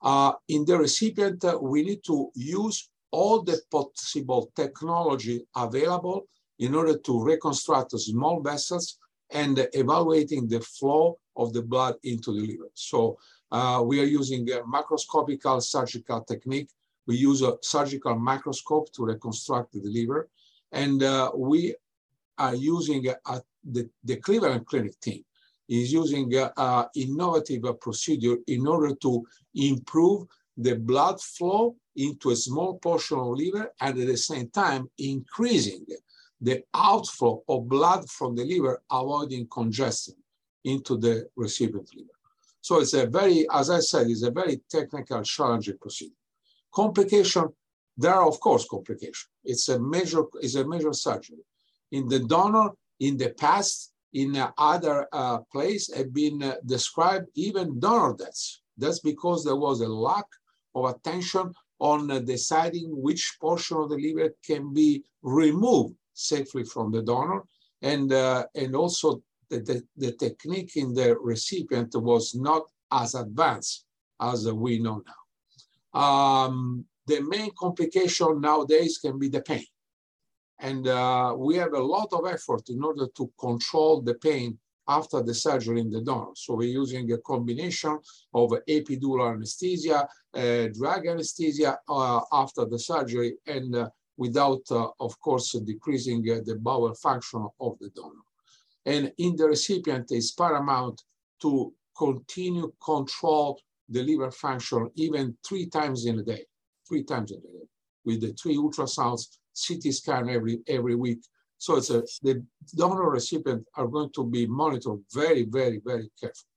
Uh, 0.00 0.34
in 0.46 0.64
the 0.64 0.78
recipient, 0.78 1.44
uh, 1.44 1.58
we 1.60 1.82
need 1.82 2.04
to 2.06 2.30
use 2.36 2.88
all 3.10 3.42
the 3.42 3.60
possible 3.70 4.50
technology 4.54 5.46
available 5.54 6.26
in 6.58 6.74
order 6.74 6.96
to 6.98 7.22
reconstruct 7.22 7.92
small 7.98 8.40
vessels 8.40 8.98
and 9.30 9.68
evaluating 9.74 10.48
the 10.48 10.60
flow 10.60 11.18
of 11.36 11.52
the 11.52 11.62
blood 11.62 11.94
into 12.04 12.32
the 12.32 12.40
liver. 12.40 12.70
So 12.74 13.18
uh, 13.50 13.82
we 13.84 14.00
are 14.00 14.04
using 14.04 14.48
a 14.50 14.60
macroscopical 14.60 15.62
surgical 15.62 16.22
technique. 16.22 16.70
We 17.06 17.16
use 17.16 17.42
a 17.42 17.56
surgical 17.62 18.16
microscope 18.16 18.92
to 18.92 19.04
reconstruct 19.04 19.72
the 19.72 19.82
liver. 19.84 20.28
And 20.72 21.02
uh, 21.02 21.30
we 21.34 21.74
are 22.38 22.54
using 22.54 23.06
uh, 23.24 23.40
the, 23.64 23.88
the 24.04 24.16
Cleveland 24.16 24.66
Clinic 24.66 24.98
team 25.00 25.24
is 25.68 25.92
using 25.92 26.32
uh, 26.56 26.84
innovative 26.94 27.80
procedure 27.80 28.36
in 28.46 28.66
order 28.66 28.94
to 28.94 29.26
improve 29.54 30.26
the 30.56 30.74
blood 30.76 31.20
flow 31.20 31.76
into 31.96 32.30
a 32.30 32.36
small 32.36 32.78
portion 32.78 33.18
of 33.18 33.28
liver 33.28 33.72
and 33.80 33.98
at 33.98 34.06
the 34.06 34.16
same 34.16 34.48
time 34.50 34.88
increasing 34.98 35.84
the 36.40 36.62
outflow 36.74 37.42
of 37.48 37.68
blood 37.68 38.08
from 38.10 38.34
the 38.34 38.44
liver, 38.44 38.82
avoiding 38.90 39.46
congestion 39.48 40.14
into 40.64 40.96
the 40.98 41.28
recipient 41.36 41.88
liver. 41.94 42.10
So 42.60 42.80
it's 42.80 42.94
a 42.94 43.06
very, 43.06 43.46
as 43.52 43.70
I 43.70 43.80
said, 43.80 44.08
it's 44.08 44.22
a 44.22 44.30
very 44.30 44.60
technical, 44.68 45.22
challenging 45.22 45.78
procedure. 45.78 46.12
Complication, 46.74 47.48
there 47.96 48.14
are 48.14 48.28
of 48.28 48.40
course 48.40 48.66
complications. 48.68 49.28
It's 49.44 49.68
a 49.68 49.78
major, 49.78 50.24
it's 50.42 50.56
a 50.56 50.66
major 50.66 50.92
surgery. 50.92 51.38
In 51.92 52.08
the 52.08 52.20
donor, 52.20 52.70
in 53.00 53.16
the 53.16 53.30
past, 53.30 53.92
in 54.12 54.36
other 54.58 55.06
uh, 55.12 55.38
place 55.52 55.92
have 55.94 56.12
been 56.12 56.42
uh, 56.42 56.56
described 56.64 57.28
even 57.34 57.78
donor 57.78 58.14
deaths. 58.16 58.62
That's 58.76 59.00
because 59.00 59.44
there 59.44 59.56
was 59.56 59.80
a 59.80 59.88
lack 59.88 60.26
of 60.76 60.84
attention 60.94 61.52
on 61.78 62.24
deciding 62.24 62.88
which 63.02 63.36
portion 63.40 63.78
of 63.78 63.90
the 63.90 63.96
liver 63.96 64.34
can 64.44 64.72
be 64.72 65.02
removed 65.22 65.94
safely 66.12 66.64
from 66.64 66.92
the 66.92 67.02
donor. 67.02 67.42
And, 67.82 68.12
uh, 68.12 68.46
and 68.54 68.74
also 68.76 69.22
the, 69.50 69.58
the, 69.60 69.82
the, 69.96 70.12
technique 70.12 70.76
in 70.76 70.94
the 70.94 71.16
recipient 71.18 71.94
was 71.94 72.34
not 72.34 72.62
as 72.90 73.14
advanced 73.14 73.84
as 74.20 74.50
we 74.50 74.78
know 74.78 75.02
now. 75.06 76.00
Um, 76.00 76.84
the 77.06 77.20
main 77.20 77.50
complication 77.58 78.40
nowadays 78.40 78.98
can 78.98 79.18
be 79.18 79.28
the 79.28 79.42
pain. 79.42 79.66
And 80.58 80.88
uh, 80.88 81.34
we 81.36 81.56
have 81.56 81.74
a 81.74 81.82
lot 81.82 82.08
of 82.12 82.26
effort 82.26 82.68
in 82.70 82.82
order 82.82 83.06
to 83.16 83.30
control 83.38 84.00
the 84.00 84.14
pain 84.14 84.58
after 84.88 85.22
the 85.22 85.34
surgery 85.34 85.80
in 85.80 85.90
the 85.90 86.00
donor. 86.00 86.32
So 86.34 86.54
we're 86.54 86.68
using 86.68 87.10
a 87.12 87.18
combination 87.18 87.98
of 88.34 88.50
epidural 88.68 89.34
anesthesia, 89.34 90.08
uh, 90.34 90.66
drug 90.74 91.06
anesthesia 91.06 91.78
uh, 91.88 92.20
after 92.32 92.64
the 92.64 92.78
surgery, 92.78 93.36
and 93.46 93.74
uh, 93.74 93.88
without, 94.16 94.62
uh, 94.70 94.88
of 95.00 95.18
course, 95.20 95.52
decreasing 95.52 96.24
uh, 96.30 96.40
the 96.44 96.56
bowel 96.56 96.94
function 96.94 97.46
of 97.60 97.78
the 97.80 97.90
donor. 97.90 98.24
And 98.86 99.12
in 99.18 99.36
the 99.36 99.48
recipient, 99.48 100.06
it's 100.10 100.32
paramount 100.32 101.02
to 101.42 101.72
continue 101.96 102.72
control 102.84 103.60
the 103.88 104.02
liver 104.02 104.30
function 104.30 104.90
even 104.94 105.36
three 105.46 105.66
times 105.66 106.06
in 106.06 106.18
a 106.18 106.22
day, 106.22 106.44
three 106.88 107.02
times 107.02 107.32
in 107.32 107.38
a 107.38 107.40
day, 107.40 107.66
with 108.04 108.20
the 108.20 108.32
three 108.34 108.56
ultrasounds, 108.56 109.38
CT 109.56 109.92
scan 109.92 110.28
every, 110.28 110.60
every 110.68 110.94
week. 110.94 111.20
So 111.58 111.76
it's 111.76 111.90
a, 111.90 112.02
the 112.22 112.44
donor 112.74 113.10
recipient 113.10 113.66
are 113.76 113.86
going 113.86 114.10
to 114.14 114.24
be 114.24 114.46
monitored 114.46 115.00
very, 115.12 115.44
very, 115.44 115.80
very 115.84 116.10
carefully. 116.20 116.50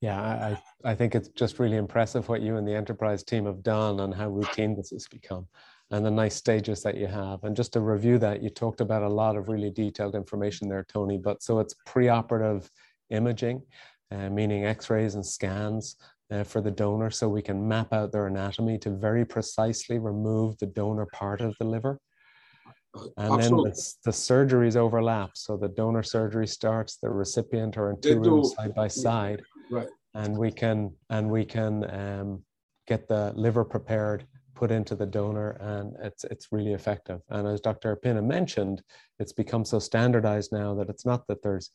Yeah, 0.00 0.20
I, 0.20 0.62
I 0.84 0.94
think 0.94 1.14
it's 1.14 1.28
just 1.28 1.58
really 1.58 1.76
impressive 1.76 2.28
what 2.28 2.42
you 2.42 2.56
and 2.56 2.68
the 2.68 2.74
enterprise 2.74 3.22
team 3.22 3.46
have 3.46 3.62
done 3.62 4.00
and 4.00 4.14
how 4.14 4.28
routine 4.28 4.76
this 4.76 4.90
has 4.90 5.06
become 5.08 5.46
and 5.90 6.04
the 6.04 6.10
nice 6.10 6.34
stages 6.34 6.82
that 6.82 6.96
you 6.96 7.06
have. 7.06 7.44
And 7.44 7.56
just 7.56 7.72
to 7.74 7.80
review 7.80 8.18
that, 8.18 8.42
you 8.42 8.50
talked 8.50 8.80
about 8.80 9.02
a 9.02 9.08
lot 9.08 9.36
of 9.36 9.48
really 9.48 9.70
detailed 9.70 10.14
information 10.14 10.68
there, 10.68 10.84
Tony. 10.88 11.16
But 11.16 11.42
so 11.42 11.60
it's 11.60 11.74
preoperative 11.86 12.68
imaging, 13.10 13.62
uh, 14.10 14.28
meaning 14.30 14.64
x-rays 14.64 15.14
and 15.14 15.24
scans, 15.24 15.96
uh, 16.30 16.42
for 16.42 16.60
the 16.60 16.70
donor 16.70 17.10
so 17.10 17.28
we 17.28 17.42
can 17.42 17.66
map 17.68 17.92
out 17.92 18.10
their 18.10 18.26
anatomy 18.26 18.78
to 18.78 18.90
very 18.90 19.24
precisely 19.24 19.98
remove 19.98 20.58
the 20.58 20.66
donor 20.66 21.06
part 21.06 21.40
of 21.40 21.56
the 21.58 21.64
liver. 21.64 22.00
And 23.16 23.34
Absolutely. 23.34 23.70
then 23.70 23.76
the, 23.76 23.94
the, 24.04 24.10
surgeries 24.10 24.76
overlap. 24.76 25.30
So 25.34 25.56
the 25.56 25.68
donor 25.68 26.02
surgery 26.02 26.46
starts, 26.46 26.96
the 26.96 27.10
recipient 27.10 27.76
are 27.76 27.90
in 27.90 28.00
two 28.00 28.20
rooms 28.20 28.54
side 28.54 28.74
by 28.74 28.88
side. 28.88 29.42
Right. 29.70 29.88
And 30.14 30.36
we 30.36 30.50
can 30.50 30.92
and 31.10 31.30
we 31.30 31.44
can 31.44 31.84
um, 31.94 32.42
get 32.86 33.06
the 33.08 33.32
liver 33.36 33.64
prepared, 33.64 34.26
put 34.54 34.70
into 34.70 34.94
the 34.94 35.06
donor, 35.06 35.50
and 35.60 35.94
it's 36.02 36.24
it's 36.24 36.52
really 36.52 36.72
effective. 36.72 37.20
And 37.28 37.46
as 37.46 37.60
Dr. 37.60 37.96
Pinna 37.96 38.22
mentioned, 38.22 38.82
it's 39.18 39.32
become 39.32 39.64
so 39.64 39.78
standardized 39.78 40.52
now 40.52 40.74
that 40.74 40.88
it's 40.88 41.04
not 41.04 41.26
that 41.26 41.42
there's 41.42 41.70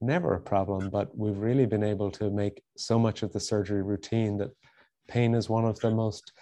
never 0.00 0.34
a 0.34 0.40
problem, 0.40 0.90
but 0.90 1.16
we've 1.16 1.38
really 1.38 1.66
been 1.66 1.84
able 1.84 2.10
to 2.12 2.30
make 2.30 2.62
so 2.76 2.98
much 2.98 3.22
of 3.22 3.32
the 3.32 3.40
surgery 3.40 3.82
routine 3.82 4.36
that 4.38 4.50
pain 5.08 5.34
is 5.34 5.48
one 5.48 5.64
of 5.64 5.78
the 5.80 5.90
most 5.90 6.32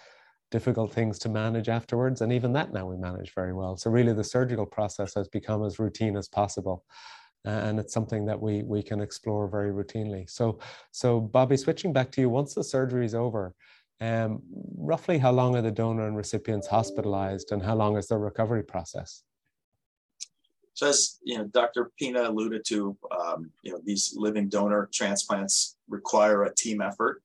difficult 0.55 0.93
things 0.93 1.19
to 1.19 1.27
manage 1.27 1.67
afterwards. 1.67 2.21
And 2.21 2.31
even 2.31 2.53
that 2.53 2.71
now 2.71 2.85
we 2.91 2.95
manage 2.95 3.33
very 3.33 3.51
well. 3.51 3.75
So 3.75 3.91
really 3.91 4.13
the 4.13 4.23
surgical 4.23 4.65
process 4.65 5.13
has 5.15 5.27
become 5.27 5.65
as 5.65 5.79
routine 5.79 6.15
as 6.21 6.29
possible. 6.29 6.77
and 7.43 7.75
it's 7.81 7.93
something 7.97 8.23
that 8.29 8.39
we 8.45 8.53
we 8.73 8.81
can 8.89 8.99
explore 9.07 9.43
very 9.57 9.71
routinely. 9.79 10.23
So 10.37 10.45
so 11.01 11.07
Bobby, 11.35 11.57
switching 11.65 11.91
back 11.97 12.09
to 12.13 12.21
you, 12.21 12.29
once 12.39 12.51
the 12.55 12.63
surgery 12.75 13.05
is 13.09 13.15
over, 13.25 13.43
um, 14.07 14.29
roughly 14.91 15.17
how 15.25 15.33
long 15.39 15.51
are 15.57 15.65
the 15.67 15.77
donor 15.81 16.05
and 16.09 16.17
recipients 16.23 16.67
hospitalized 16.77 17.47
and 17.53 17.61
how 17.67 17.75
long 17.81 17.93
is 18.01 18.07
the 18.11 18.17
recovery 18.29 18.65
process? 18.73 19.09
So 20.73 20.83
as 20.93 20.99
you 21.29 21.37
know, 21.37 21.45
Dr. 21.59 21.81
Pinna 21.99 22.23
alluded 22.31 22.63
to, 22.71 22.77
um, 23.19 23.39
you 23.65 23.71
know, 23.71 23.79
these 23.89 24.03
living 24.25 24.47
donor 24.55 24.81
transplants 24.99 25.55
require 25.97 26.39
a 26.43 26.51
team 26.63 26.77
effort. 26.89 27.15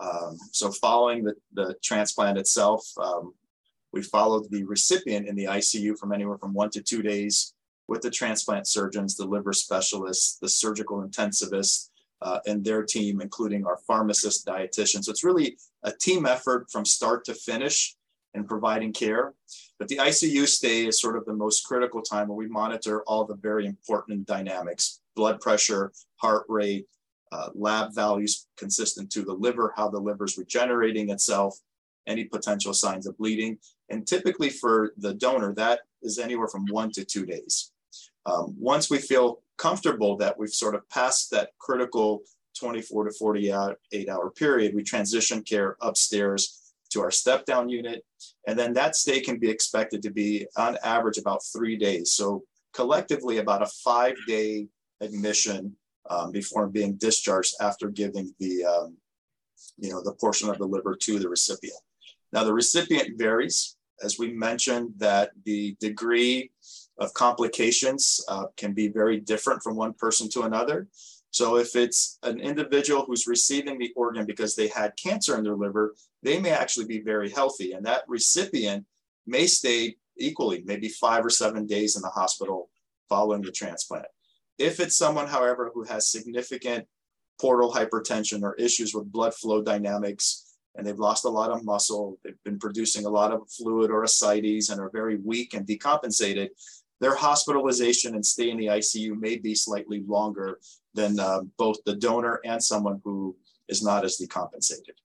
Um, 0.00 0.38
so 0.52 0.70
following 0.72 1.24
the, 1.24 1.34
the 1.52 1.76
transplant 1.82 2.38
itself, 2.38 2.86
um, 2.98 3.34
we 3.92 4.02
followed 4.02 4.50
the 4.50 4.64
recipient 4.64 5.26
in 5.26 5.34
the 5.34 5.44
ICU 5.44 5.98
from 5.98 6.12
anywhere 6.12 6.38
from 6.38 6.54
one 6.54 6.70
to 6.70 6.82
two 6.82 7.02
days 7.02 7.54
with 7.88 8.02
the 8.02 8.10
transplant 8.10 8.68
surgeons, 8.68 9.16
the 9.16 9.26
liver 9.26 9.52
specialists, 9.52 10.38
the 10.38 10.48
surgical 10.48 11.02
intensivists, 11.02 11.88
uh, 12.22 12.38
and 12.46 12.64
their 12.64 12.84
team, 12.84 13.20
including 13.20 13.66
our 13.66 13.78
pharmacist, 13.86 14.46
dietitian. 14.46 15.02
So 15.02 15.10
it's 15.10 15.24
really 15.24 15.56
a 15.82 15.92
team 15.92 16.26
effort 16.26 16.70
from 16.70 16.84
start 16.84 17.24
to 17.24 17.34
finish 17.34 17.96
in 18.34 18.44
providing 18.44 18.92
care. 18.92 19.34
But 19.78 19.88
the 19.88 19.96
ICU 19.96 20.46
stay 20.46 20.86
is 20.86 21.00
sort 21.00 21.16
of 21.16 21.24
the 21.24 21.32
most 21.32 21.66
critical 21.66 22.02
time 22.02 22.28
where 22.28 22.36
we 22.36 22.46
monitor 22.46 23.02
all 23.04 23.24
the 23.24 23.36
very 23.36 23.66
important 23.66 24.26
dynamics 24.26 25.00
blood 25.16 25.40
pressure, 25.40 25.92
heart 26.16 26.44
rate, 26.48 26.86
uh, 27.32 27.48
lab 27.54 27.94
values 27.94 28.46
consistent 28.56 29.10
to 29.12 29.22
the 29.22 29.32
liver, 29.32 29.72
how 29.76 29.88
the 29.88 29.98
liver 29.98 30.24
is 30.24 30.38
regenerating 30.38 31.10
itself, 31.10 31.58
any 32.06 32.24
potential 32.24 32.74
signs 32.74 33.06
of 33.06 33.16
bleeding. 33.18 33.58
And 33.88 34.06
typically 34.06 34.50
for 34.50 34.92
the 34.96 35.14
donor, 35.14 35.54
that 35.54 35.80
is 36.02 36.18
anywhere 36.18 36.48
from 36.48 36.66
one 36.66 36.90
to 36.92 37.04
two 37.04 37.26
days. 37.26 37.72
Um, 38.26 38.54
once 38.58 38.90
we 38.90 38.98
feel 38.98 39.42
comfortable 39.58 40.16
that 40.16 40.38
we've 40.38 40.50
sort 40.50 40.74
of 40.74 40.88
passed 40.90 41.30
that 41.30 41.50
critical 41.58 42.22
24 42.58 43.04
to 43.04 43.12
48 43.12 44.08
hour 44.08 44.30
period, 44.30 44.74
we 44.74 44.82
transition 44.82 45.42
care 45.42 45.76
upstairs 45.80 46.74
to 46.90 47.00
our 47.00 47.10
step 47.10 47.44
down 47.44 47.68
unit. 47.68 48.04
And 48.46 48.58
then 48.58 48.72
that 48.74 48.96
stay 48.96 49.20
can 49.20 49.38
be 49.38 49.48
expected 49.48 50.02
to 50.02 50.10
be 50.10 50.46
on 50.56 50.76
average 50.82 51.18
about 51.18 51.42
three 51.44 51.76
days. 51.76 52.12
So 52.12 52.44
collectively 52.72 53.38
about 53.38 53.62
a 53.62 53.70
five 53.84 54.16
day 54.26 54.68
admission 55.00 55.76
um, 56.08 56.32
before 56.32 56.66
being 56.68 56.94
discharged 56.94 57.54
after 57.60 57.88
giving 57.88 58.34
the, 58.38 58.64
um, 58.64 58.96
you 59.78 59.90
know, 59.90 60.02
the 60.02 60.14
portion 60.14 60.48
of 60.48 60.58
the 60.58 60.66
liver 60.66 60.96
to 60.96 61.18
the 61.18 61.28
recipient. 61.28 61.80
Now 62.32 62.44
the 62.44 62.54
recipient 62.54 63.18
varies. 63.18 63.76
As 64.02 64.18
we 64.18 64.32
mentioned 64.32 64.94
that 64.96 65.30
the 65.44 65.76
degree 65.78 66.50
of 66.98 67.12
complications 67.14 68.24
uh, 68.28 68.46
can 68.56 68.72
be 68.72 68.88
very 68.88 69.20
different 69.20 69.62
from 69.62 69.76
one 69.76 69.92
person 69.92 70.28
to 70.30 70.42
another. 70.42 70.88
So 71.32 71.56
if 71.56 71.76
it's 71.76 72.18
an 72.22 72.40
individual 72.40 73.04
who's 73.04 73.26
receiving 73.26 73.78
the 73.78 73.92
organ 73.94 74.26
because 74.26 74.56
they 74.56 74.68
had 74.68 74.96
cancer 74.96 75.36
in 75.36 75.44
their 75.44 75.54
liver, 75.54 75.94
they 76.22 76.40
may 76.40 76.50
actually 76.50 76.86
be 76.86 77.00
very 77.00 77.30
healthy. 77.30 77.72
And 77.72 77.84
that 77.86 78.04
recipient 78.08 78.84
may 79.26 79.46
stay 79.46 79.96
equally, 80.18 80.62
maybe 80.64 80.88
five 80.88 81.24
or 81.24 81.30
seven 81.30 81.66
days 81.66 81.96
in 81.96 82.02
the 82.02 82.08
hospital 82.08 82.70
following 83.08 83.42
the 83.42 83.52
transplant. 83.52 84.06
If 84.60 84.78
it's 84.78 84.98
someone, 84.98 85.26
however, 85.26 85.70
who 85.72 85.84
has 85.84 86.06
significant 86.06 86.86
portal 87.40 87.72
hypertension 87.72 88.42
or 88.42 88.54
issues 88.56 88.94
with 88.94 89.10
blood 89.10 89.34
flow 89.34 89.62
dynamics, 89.62 90.54
and 90.76 90.86
they've 90.86 90.98
lost 90.98 91.24
a 91.24 91.30
lot 91.30 91.50
of 91.50 91.64
muscle, 91.64 92.18
they've 92.22 92.44
been 92.44 92.58
producing 92.58 93.06
a 93.06 93.08
lot 93.08 93.32
of 93.32 93.50
fluid 93.50 93.90
or 93.90 94.04
ascites 94.04 94.68
and 94.68 94.78
are 94.78 94.90
very 94.90 95.16
weak 95.16 95.54
and 95.54 95.66
decompensated, 95.66 96.50
their 97.00 97.14
hospitalization 97.14 98.14
and 98.14 98.24
stay 98.24 98.50
in 98.50 98.58
the 98.58 98.66
ICU 98.66 99.18
may 99.18 99.38
be 99.38 99.54
slightly 99.54 100.04
longer 100.06 100.60
than 100.92 101.18
uh, 101.18 101.40
both 101.56 101.82
the 101.86 101.96
donor 101.96 102.40
and 102.44 102.62
someone 102.62 103.00
who 103.02 103.34
is 103.68 103.82
not 103.82 104.04
as 104.04 104.18
decompensated. 104.18 104.98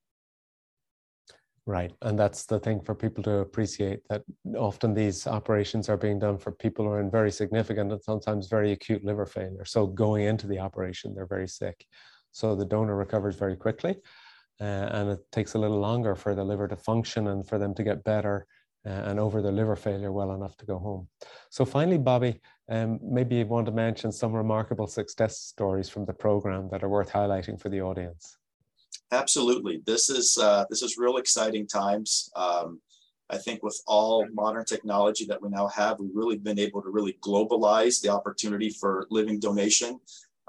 Right. 1.68 1.92
And 2.04 2.18
that's 2.18 2.46
the 2.46 2.60
thing 2.60 2.80
for 2.80 2.94
people 2.94 3.24
to 3.24 3.38
appreciate 3.38 4.02
that 4.10 4.22
often 4.56 4.94
these 4.94 5.26
operations 5.26 5.90
are 5.90 5.98
being 5.98 6.20
done 6.20 6.38
for 6.38 6.52
people 6.52 6.86
who 6.86 6.92
are 6.92 7.00
in 7.00 7.10
very 7.10 7.32
significant 7.32 7.92
and 7.92 8.04
sometimes 8.04 8.48
very 8.48 8.72
acute 8.72 9.04
liver 9.04 9.26
failure. 9.26 9.66
So 9.66 9.88
going 9.88 10.26
into 10.26 10.46
the 10.46 10.60
operation, 10.60 11.16
they're 11.16 11.26
very 11.26 11.48
sick. 11.48 11.84
So 12.32 12.56
the 12.56 12.66
donor 12.66 12.96
recovers 12.96 13.36
very 13.36 13.56
quickly. 13.56 13.96
Uh, 14.62 14.64
and 14.64 15.10
it 15.10 15.20
takes 15.32 15.56
a 15.56 15.58
little 15.58 15.80
longer 15.80 16.16
for 16.16 16.36
the 16.36 16.44
liver 16.44 16.68
to 16.68 16.76
function 16.76 17.28
and 17.30 17.48
for 17.48 17.58
them 17.58 17.74
to 17.74 17.84
get 17.84 18.04
better 18.04 18.46
uh, 18.86 18.90
and 18.90 19.20
over 19.20 19.42
the 19.42 19.52
liver 19.52 19.76
failure 19.76 20.12
well 20.12 20.34
enough 20.34 20.56
to 20.58 20.66
go 20.66 20.78
home. 20.78 21.08
So 21.50 21.66
finally, 21.66 21.98
Bobby, 21.98 22.42
um, 22.70 23.00
maybe 23.02 23.38
you 23.38 23.46
want 23.48 23.66
to 23.66 23.72
mention 23.72 24.12
some 24.12 24.34
remarkable 24.34 24.88
success 24.88 25.40
stories 25.40 25.90
from 25.90 26.06
the 26.06 26.14
program 26.14 26.70
that 26.72 26.84
are 26.84 26.90
worth 26.90 27.12
highlighting 27.12 27.60
for 27.60 27.70
the 27.70 27.82
audience. 27.82 28.38
Absolutely, 29.16 29.82
this 29.86 30.10
is 30.10 30.38
uh, 30.38 30.66
this 30.70 30.82
is 30.82 30.98
real 30.98 31.18
exciting 31.18 31.66
times. 31.68 32.30
Um, 32.36 32.82
I 33.30 33.38
think 33.38 33.64
with 33.64 33.82
all 33.88 34.28
modern 34.34 34.66
technology 34.66 35.26
that 35.26 35.42
we 35.42 35.50
now 35.50 35.68
have, 35.70 36.00
we've 36.00 36.16
really 36.22 36.38
been 36.38 36.60
able 36.60 36.82
to 36.82 36.90
really 36.90 37.18
globalize 37.22 38.02
the 38.02 38.10
opportunity 38.10 38.70
for 38.70 39.08
living 39.10 39.40
donation. 39.40 40.00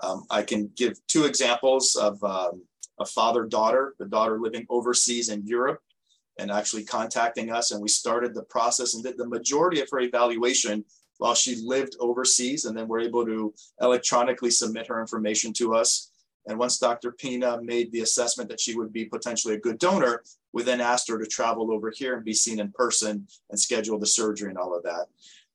Um, 0.03 0.25
I 0.31 0.43
can 0.43 0.71
give 0.77 0.95
two 1.07 1.25
examples 1.25 1.97
of 1.97 2.23
um, 2.25 2.63
a 2.99 3.07
father-daughter, 3.07 3.95
the 3.99 4.07
daughter 4.07 4.39
living 4.41 4.67
overseas 4.69 5.29
in 5.29 5.47
Europe 5.47 5.81
and 6.39 6.51
actually 6.51 6.85
contacting 6.85 7.51
us. 7.51 7.71
And 7.71 7.81
we 7.81 7.89
started 7.89 8.35
the 8.35 8.43
process 8.57 8.95
and 8.95 9.03
did 9.03 9.17
the 9.17 9.29
majority 9.29 9.81
of 9.81 9.89
her 9.93 10.01
evaluation 10.01 10.85
while 11.19 11.35
she 11.35 11.57
lived 11.65 11.97
overseas. 11.99 12.65
And 12.65 12.77
then 12.77 12.89
we're 12.89 13.01
able 13.01 13.25
to 13.25 13.55
electronically 13.81 14.51
submit 14.51 14.89
her 14.89 15.01
information 15.01 15.53
to 15.55 15.75
us. 15.75 16.11
And 16.47 16.59
once 16.59 16.79
Dr. 16.79 17.13
Pinna 17.13 17.61
made 17.63 17.91
the 17.91 18.01
assessment 18.01 18.49
that 18.51 18.61
she 18.61 18.77
would 18.77 18.93
be 18.93 19.05
potentially 19.05 19.55
a 19.55 19.61
good 19.61 19.79
donor, 19.79 20.23
we 20.53 20.63
then 20.63 20.81
asked 20.81 21.09
her 21.09 21.19
to 21.19 21.27
travel 21.27 21.73
over 21.73 21.93
here 21.95 22.15
and 22.15 22.25
be 22.25 22.35
seen 22.35 22.61
in 22.61 22.73
person 22.73 23.27
and 23.51 23.59
schedule 23.59 23.99
the 23.99 24.07
surgery 24.07 24.51
and 24.51 24.59
all 24.59 24.77
of 24.77 24.83
that. 24.85 25.07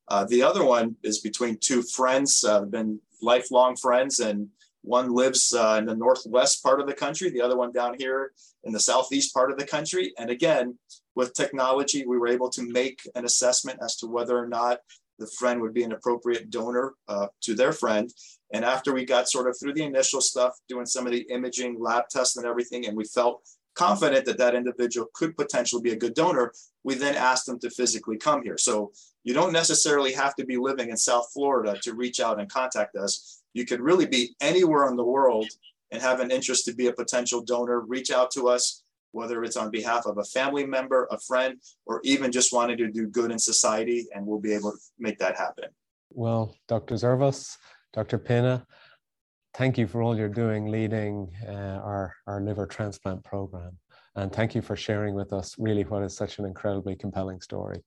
Uh, 0.08 0.26
the 0.26 0.44
other 0.44 0.66
one 0.66 0.96
is 1.04 1.20
between 1.20 1.58
two 1.58 1.82
friends, 1.82 2.44
uh, 2.44 2.62
been 2.62 3.00
lifelong 3.22 3.76
friends, 3.76 4.20
and 4.20 4.50
one 4.82 5.14
lives 5.14 5.54
uh, 5.54 5.78
in 5.80 5.86
the 5.86 5.96
northwest 5.96 6.64
part 6.64 6.82
of 6.82 6.88
the 6.88 6.94
country, 6.94 7.30
the 7.30 7.42
other 7.42 7.56
one 7.56 7.72
down 7.72 7.96
here 7.98 8.32
in 8.64 8.74
the 8.74 8.80
southeast 8.80 9.34
part 9.34 9.52
of 9.52 9.58
the 9.58 9.66
country. 9.66 10.14
And 10.18 10.30
again, 10.30 10.78
with 11.16 11.34
technology, 11.34 12.06
we 12.06 12.18
were 12.18 12.28
able 12.28 12.50
to 12.50 12.64
make 12.64 13.00
an 13.16 13.26
assessment 13.26 13.80
as 13.84 13.96
to 13.98 14.08
whether 14.08 14.38
or 14.38 14.48
not 14.48 14.80
the 15.20 15.30
friend 15.38 15.62
would 15.62 15.74
be 15.74 15.84
an 15.84 15.92
appropriate 15.92 16.50
donor 16.50 16.94
uh, 17.08 17.28
to 17.42 17.54
their 17.54 17.74
friend. 17.74 18.12
And 18.54 18.66
after 18.66 18.94
we 18.94 19.06
got 19.06 19.30
sort 19.30 19.48
of 19.48 19.58
through 19.60 19.74
the 19.74 19.84
initial 19.84 20.22
stuff, 20.22 20.54
doing 20.68 20.86
some 20.86 21.06
of 21.06 21.14
the 21.14 21.26
imaging, 21.30 21.80
lab 21.80 22.06
tests, 22.10 22.38
and 22.38 22.46
everything, 22.46 22.88
and 22.88 22.98
we 22.98 23.06
felt 23.06 23.42
confident 23.76 24.26
that 24.26 24.38
that 24.38 24.56
individual 24.56 25.08
could 25.14 25.38
potentially 25.38 25.82
be 25.82 25.92
a 25.92 25.96
good 25.96 26.14
donor, 26.14 26.52
we 26.84 26.96
then 26.96 27.16
asked 27.16 27.46
them 27.46 27.60
to 27.60 27.70
physically 27.70 28.18
come 28.18 28.44
here. 28.44 28.58
So 28.58 28.92
you 29.24 29.34
don't 29.34 29.54
necessarily 29.54 30.12
have 30.14 30.36
to 30.36 30.46
be 30.46 30.58
living 30.58 30.90
in 30.90 30.98
South 30.98 31.30
Florida 31.34 31.78
to 31.84 31.94
reach 31.94 32.20
out 32.20 32.40
and 32.40 32.52
contact 32.52 32.96
us 32.96 33.42
you 33.54 33.66
could 33.66 33.82
really 33.82 34.06
be 34.06 34.36
anywhere 34.42 34.88
in 34.88 34.96
the 34.96 35.04
world 35.04 35.48
and 35.92 36.02
have 36.02 36.20
an 36.20 36.32
interest 36.32 36.66
to 36.66 36.74
be 36.74 36.88
a 36.88 36.94
potential 36.94 37.42
donor, 37.42 37.82
reach 37.82 38.12
out 38.12 38.32
to 38.32 38.48
us, 38.48 38.84
whether 39.12 39.44
it's 39.44 39.58
on 39.58 39.72
behalf 39.72 40.06
of 40.06 40.18
a 40.18 40.24
family 40.24 40.66
member, 40.66 41.08
a 41.12 41.20
friend, 41.20 41.60
or 41.86 42.02
even 42.04 42.32
just 42.32 42.54
wanting 42.54 42.78
to 42.78 42.92
do 42.92 43.08
good 43.08 43.32
in 43.32 43.40
society, 43.40 44.08
and 44.14 44.26
we'll 44.26 44.40
be 44.40 44.54
able 44.54 44.72
to 44.72 44.78
make 45.00 45.20
that 45.20 45.38
happen. 45.38 45.66
Well, 46.10 46.56
Dr. 46.68 46.96
Zervos, 46.96 47.58
Dr. 47.94 48.18
Pinna, 48.18 48.66
thank 49.54 49.78
you 49.78 49.88
for 49.88 50.02
all 50.02 50.18
you're 50.18 50.30
doing 50.30 50.68
leading 50.68 51.32
uh, 51.48 51.80
our, 51.84 52.14
our 52.28 52.42
liver 52.42 52.66
transplant 52.66 53.24
program. 53.24 53.78
And 54.16 54.32
thank 54.32 54.56
you 54.56 54.62
for 54.62 54.76
sharing 54.76 55.16
with 55.16 55.32
us 55.32 55.56
really 55.58 55.84
what 55.84 56.04
is 56.04 56.16
such 56.16 56.40
an 56.40 56.46
incredibly 56.46 56.96
compelling 56.96 57.40
story. 57.40 57.84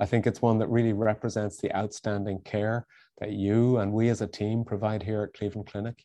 I 0.00 0.06
think 0.06 0.26
it's 0.26 0.42
one 0.42 0.58
that 0.58 0.68
really 0.68 0.92
represents 0.92 1.58
the 1.58 1.74
outstanding 1.76 2.40
care 2.44 2.86
that 3.20 3.30
you 3.30 3.78
and 3.78 3.92
we 3.92 4.08
as 4.08 4.20
a 4.20 4.26
team 4.26 4.64
provide 4.64 5.02
here 5.02 5.22
at 5.22 5.34
Cleveland 5.34 5.68
Clinic. 5.68 6.04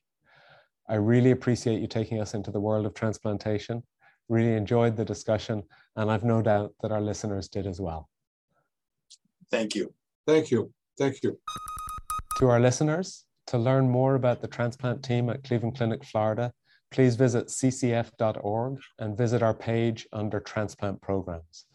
I 0.87 0.95
really 0.95 1.31
appreciate 1.31 1.81
you 1.81 1.87
taking 1.87 2.21
us 2.21 2.33
into 2.33 2.51
the 2.51 2.59
world 2.59 2.85
of 2.85 2.93
transplantation. 2.93 3.83
Really 4.29 4.53
enjoyed 4.53 4.95
the 4.95 5.05
discussion, 5.05 5.63
and 5.95 6.11
I've 6.11 6.23
no 6.23 6.41
doubt 6.41 6.73
that 6.81 6.91
our 6.91 7.01
listeners 7.01 7.47
did 7.47 7.65
as 7.67 7.79
well. 7.79 8.09
Thank 9.49 9.75
you. 9.75 9.93
Thank 10.25 10.51
you. 10.51 10.71
Thank 10.97 11.23
you. 11.23 11.39
To 12.39 12.49
our 12.49 12.59
listeners, 12.59 13.25
to 13.47 13.57
learn 13.57 13.89
more 13.89 14.15
about 14.15 14.41
the 14.41 14.47
transplant 14.47 15.03
team 15.03 15.29
at 15.29 15.43
Cleveland 15.43 15.77
Clinic, 15.77 16.03
Florida, 16.03 16.53
please 16.91 17.15
visit 17.15 17.47
ccf.org 17.47 18.79
and 18.99 19.17
visit 19.17 19.41
our 19.41 19.53
page 19.53 20.07
under 20.13 20.39
transplant 20.39 21.01
programs. 21.01 21.65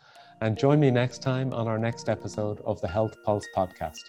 And 0.41 0.59
join 0.59 0.81
me 0.81 0.91
next 0.91 1.23
time 1.23 1.53
on 1.53 1.69
our 1.69 1.79
next 1.79 2.09
episode 2.09 2.61
of 2.65 2.81
the 2.81 2.89
Health 2.89 3.17
Pulse 3.25 3.47
podcast. 3.57 4.01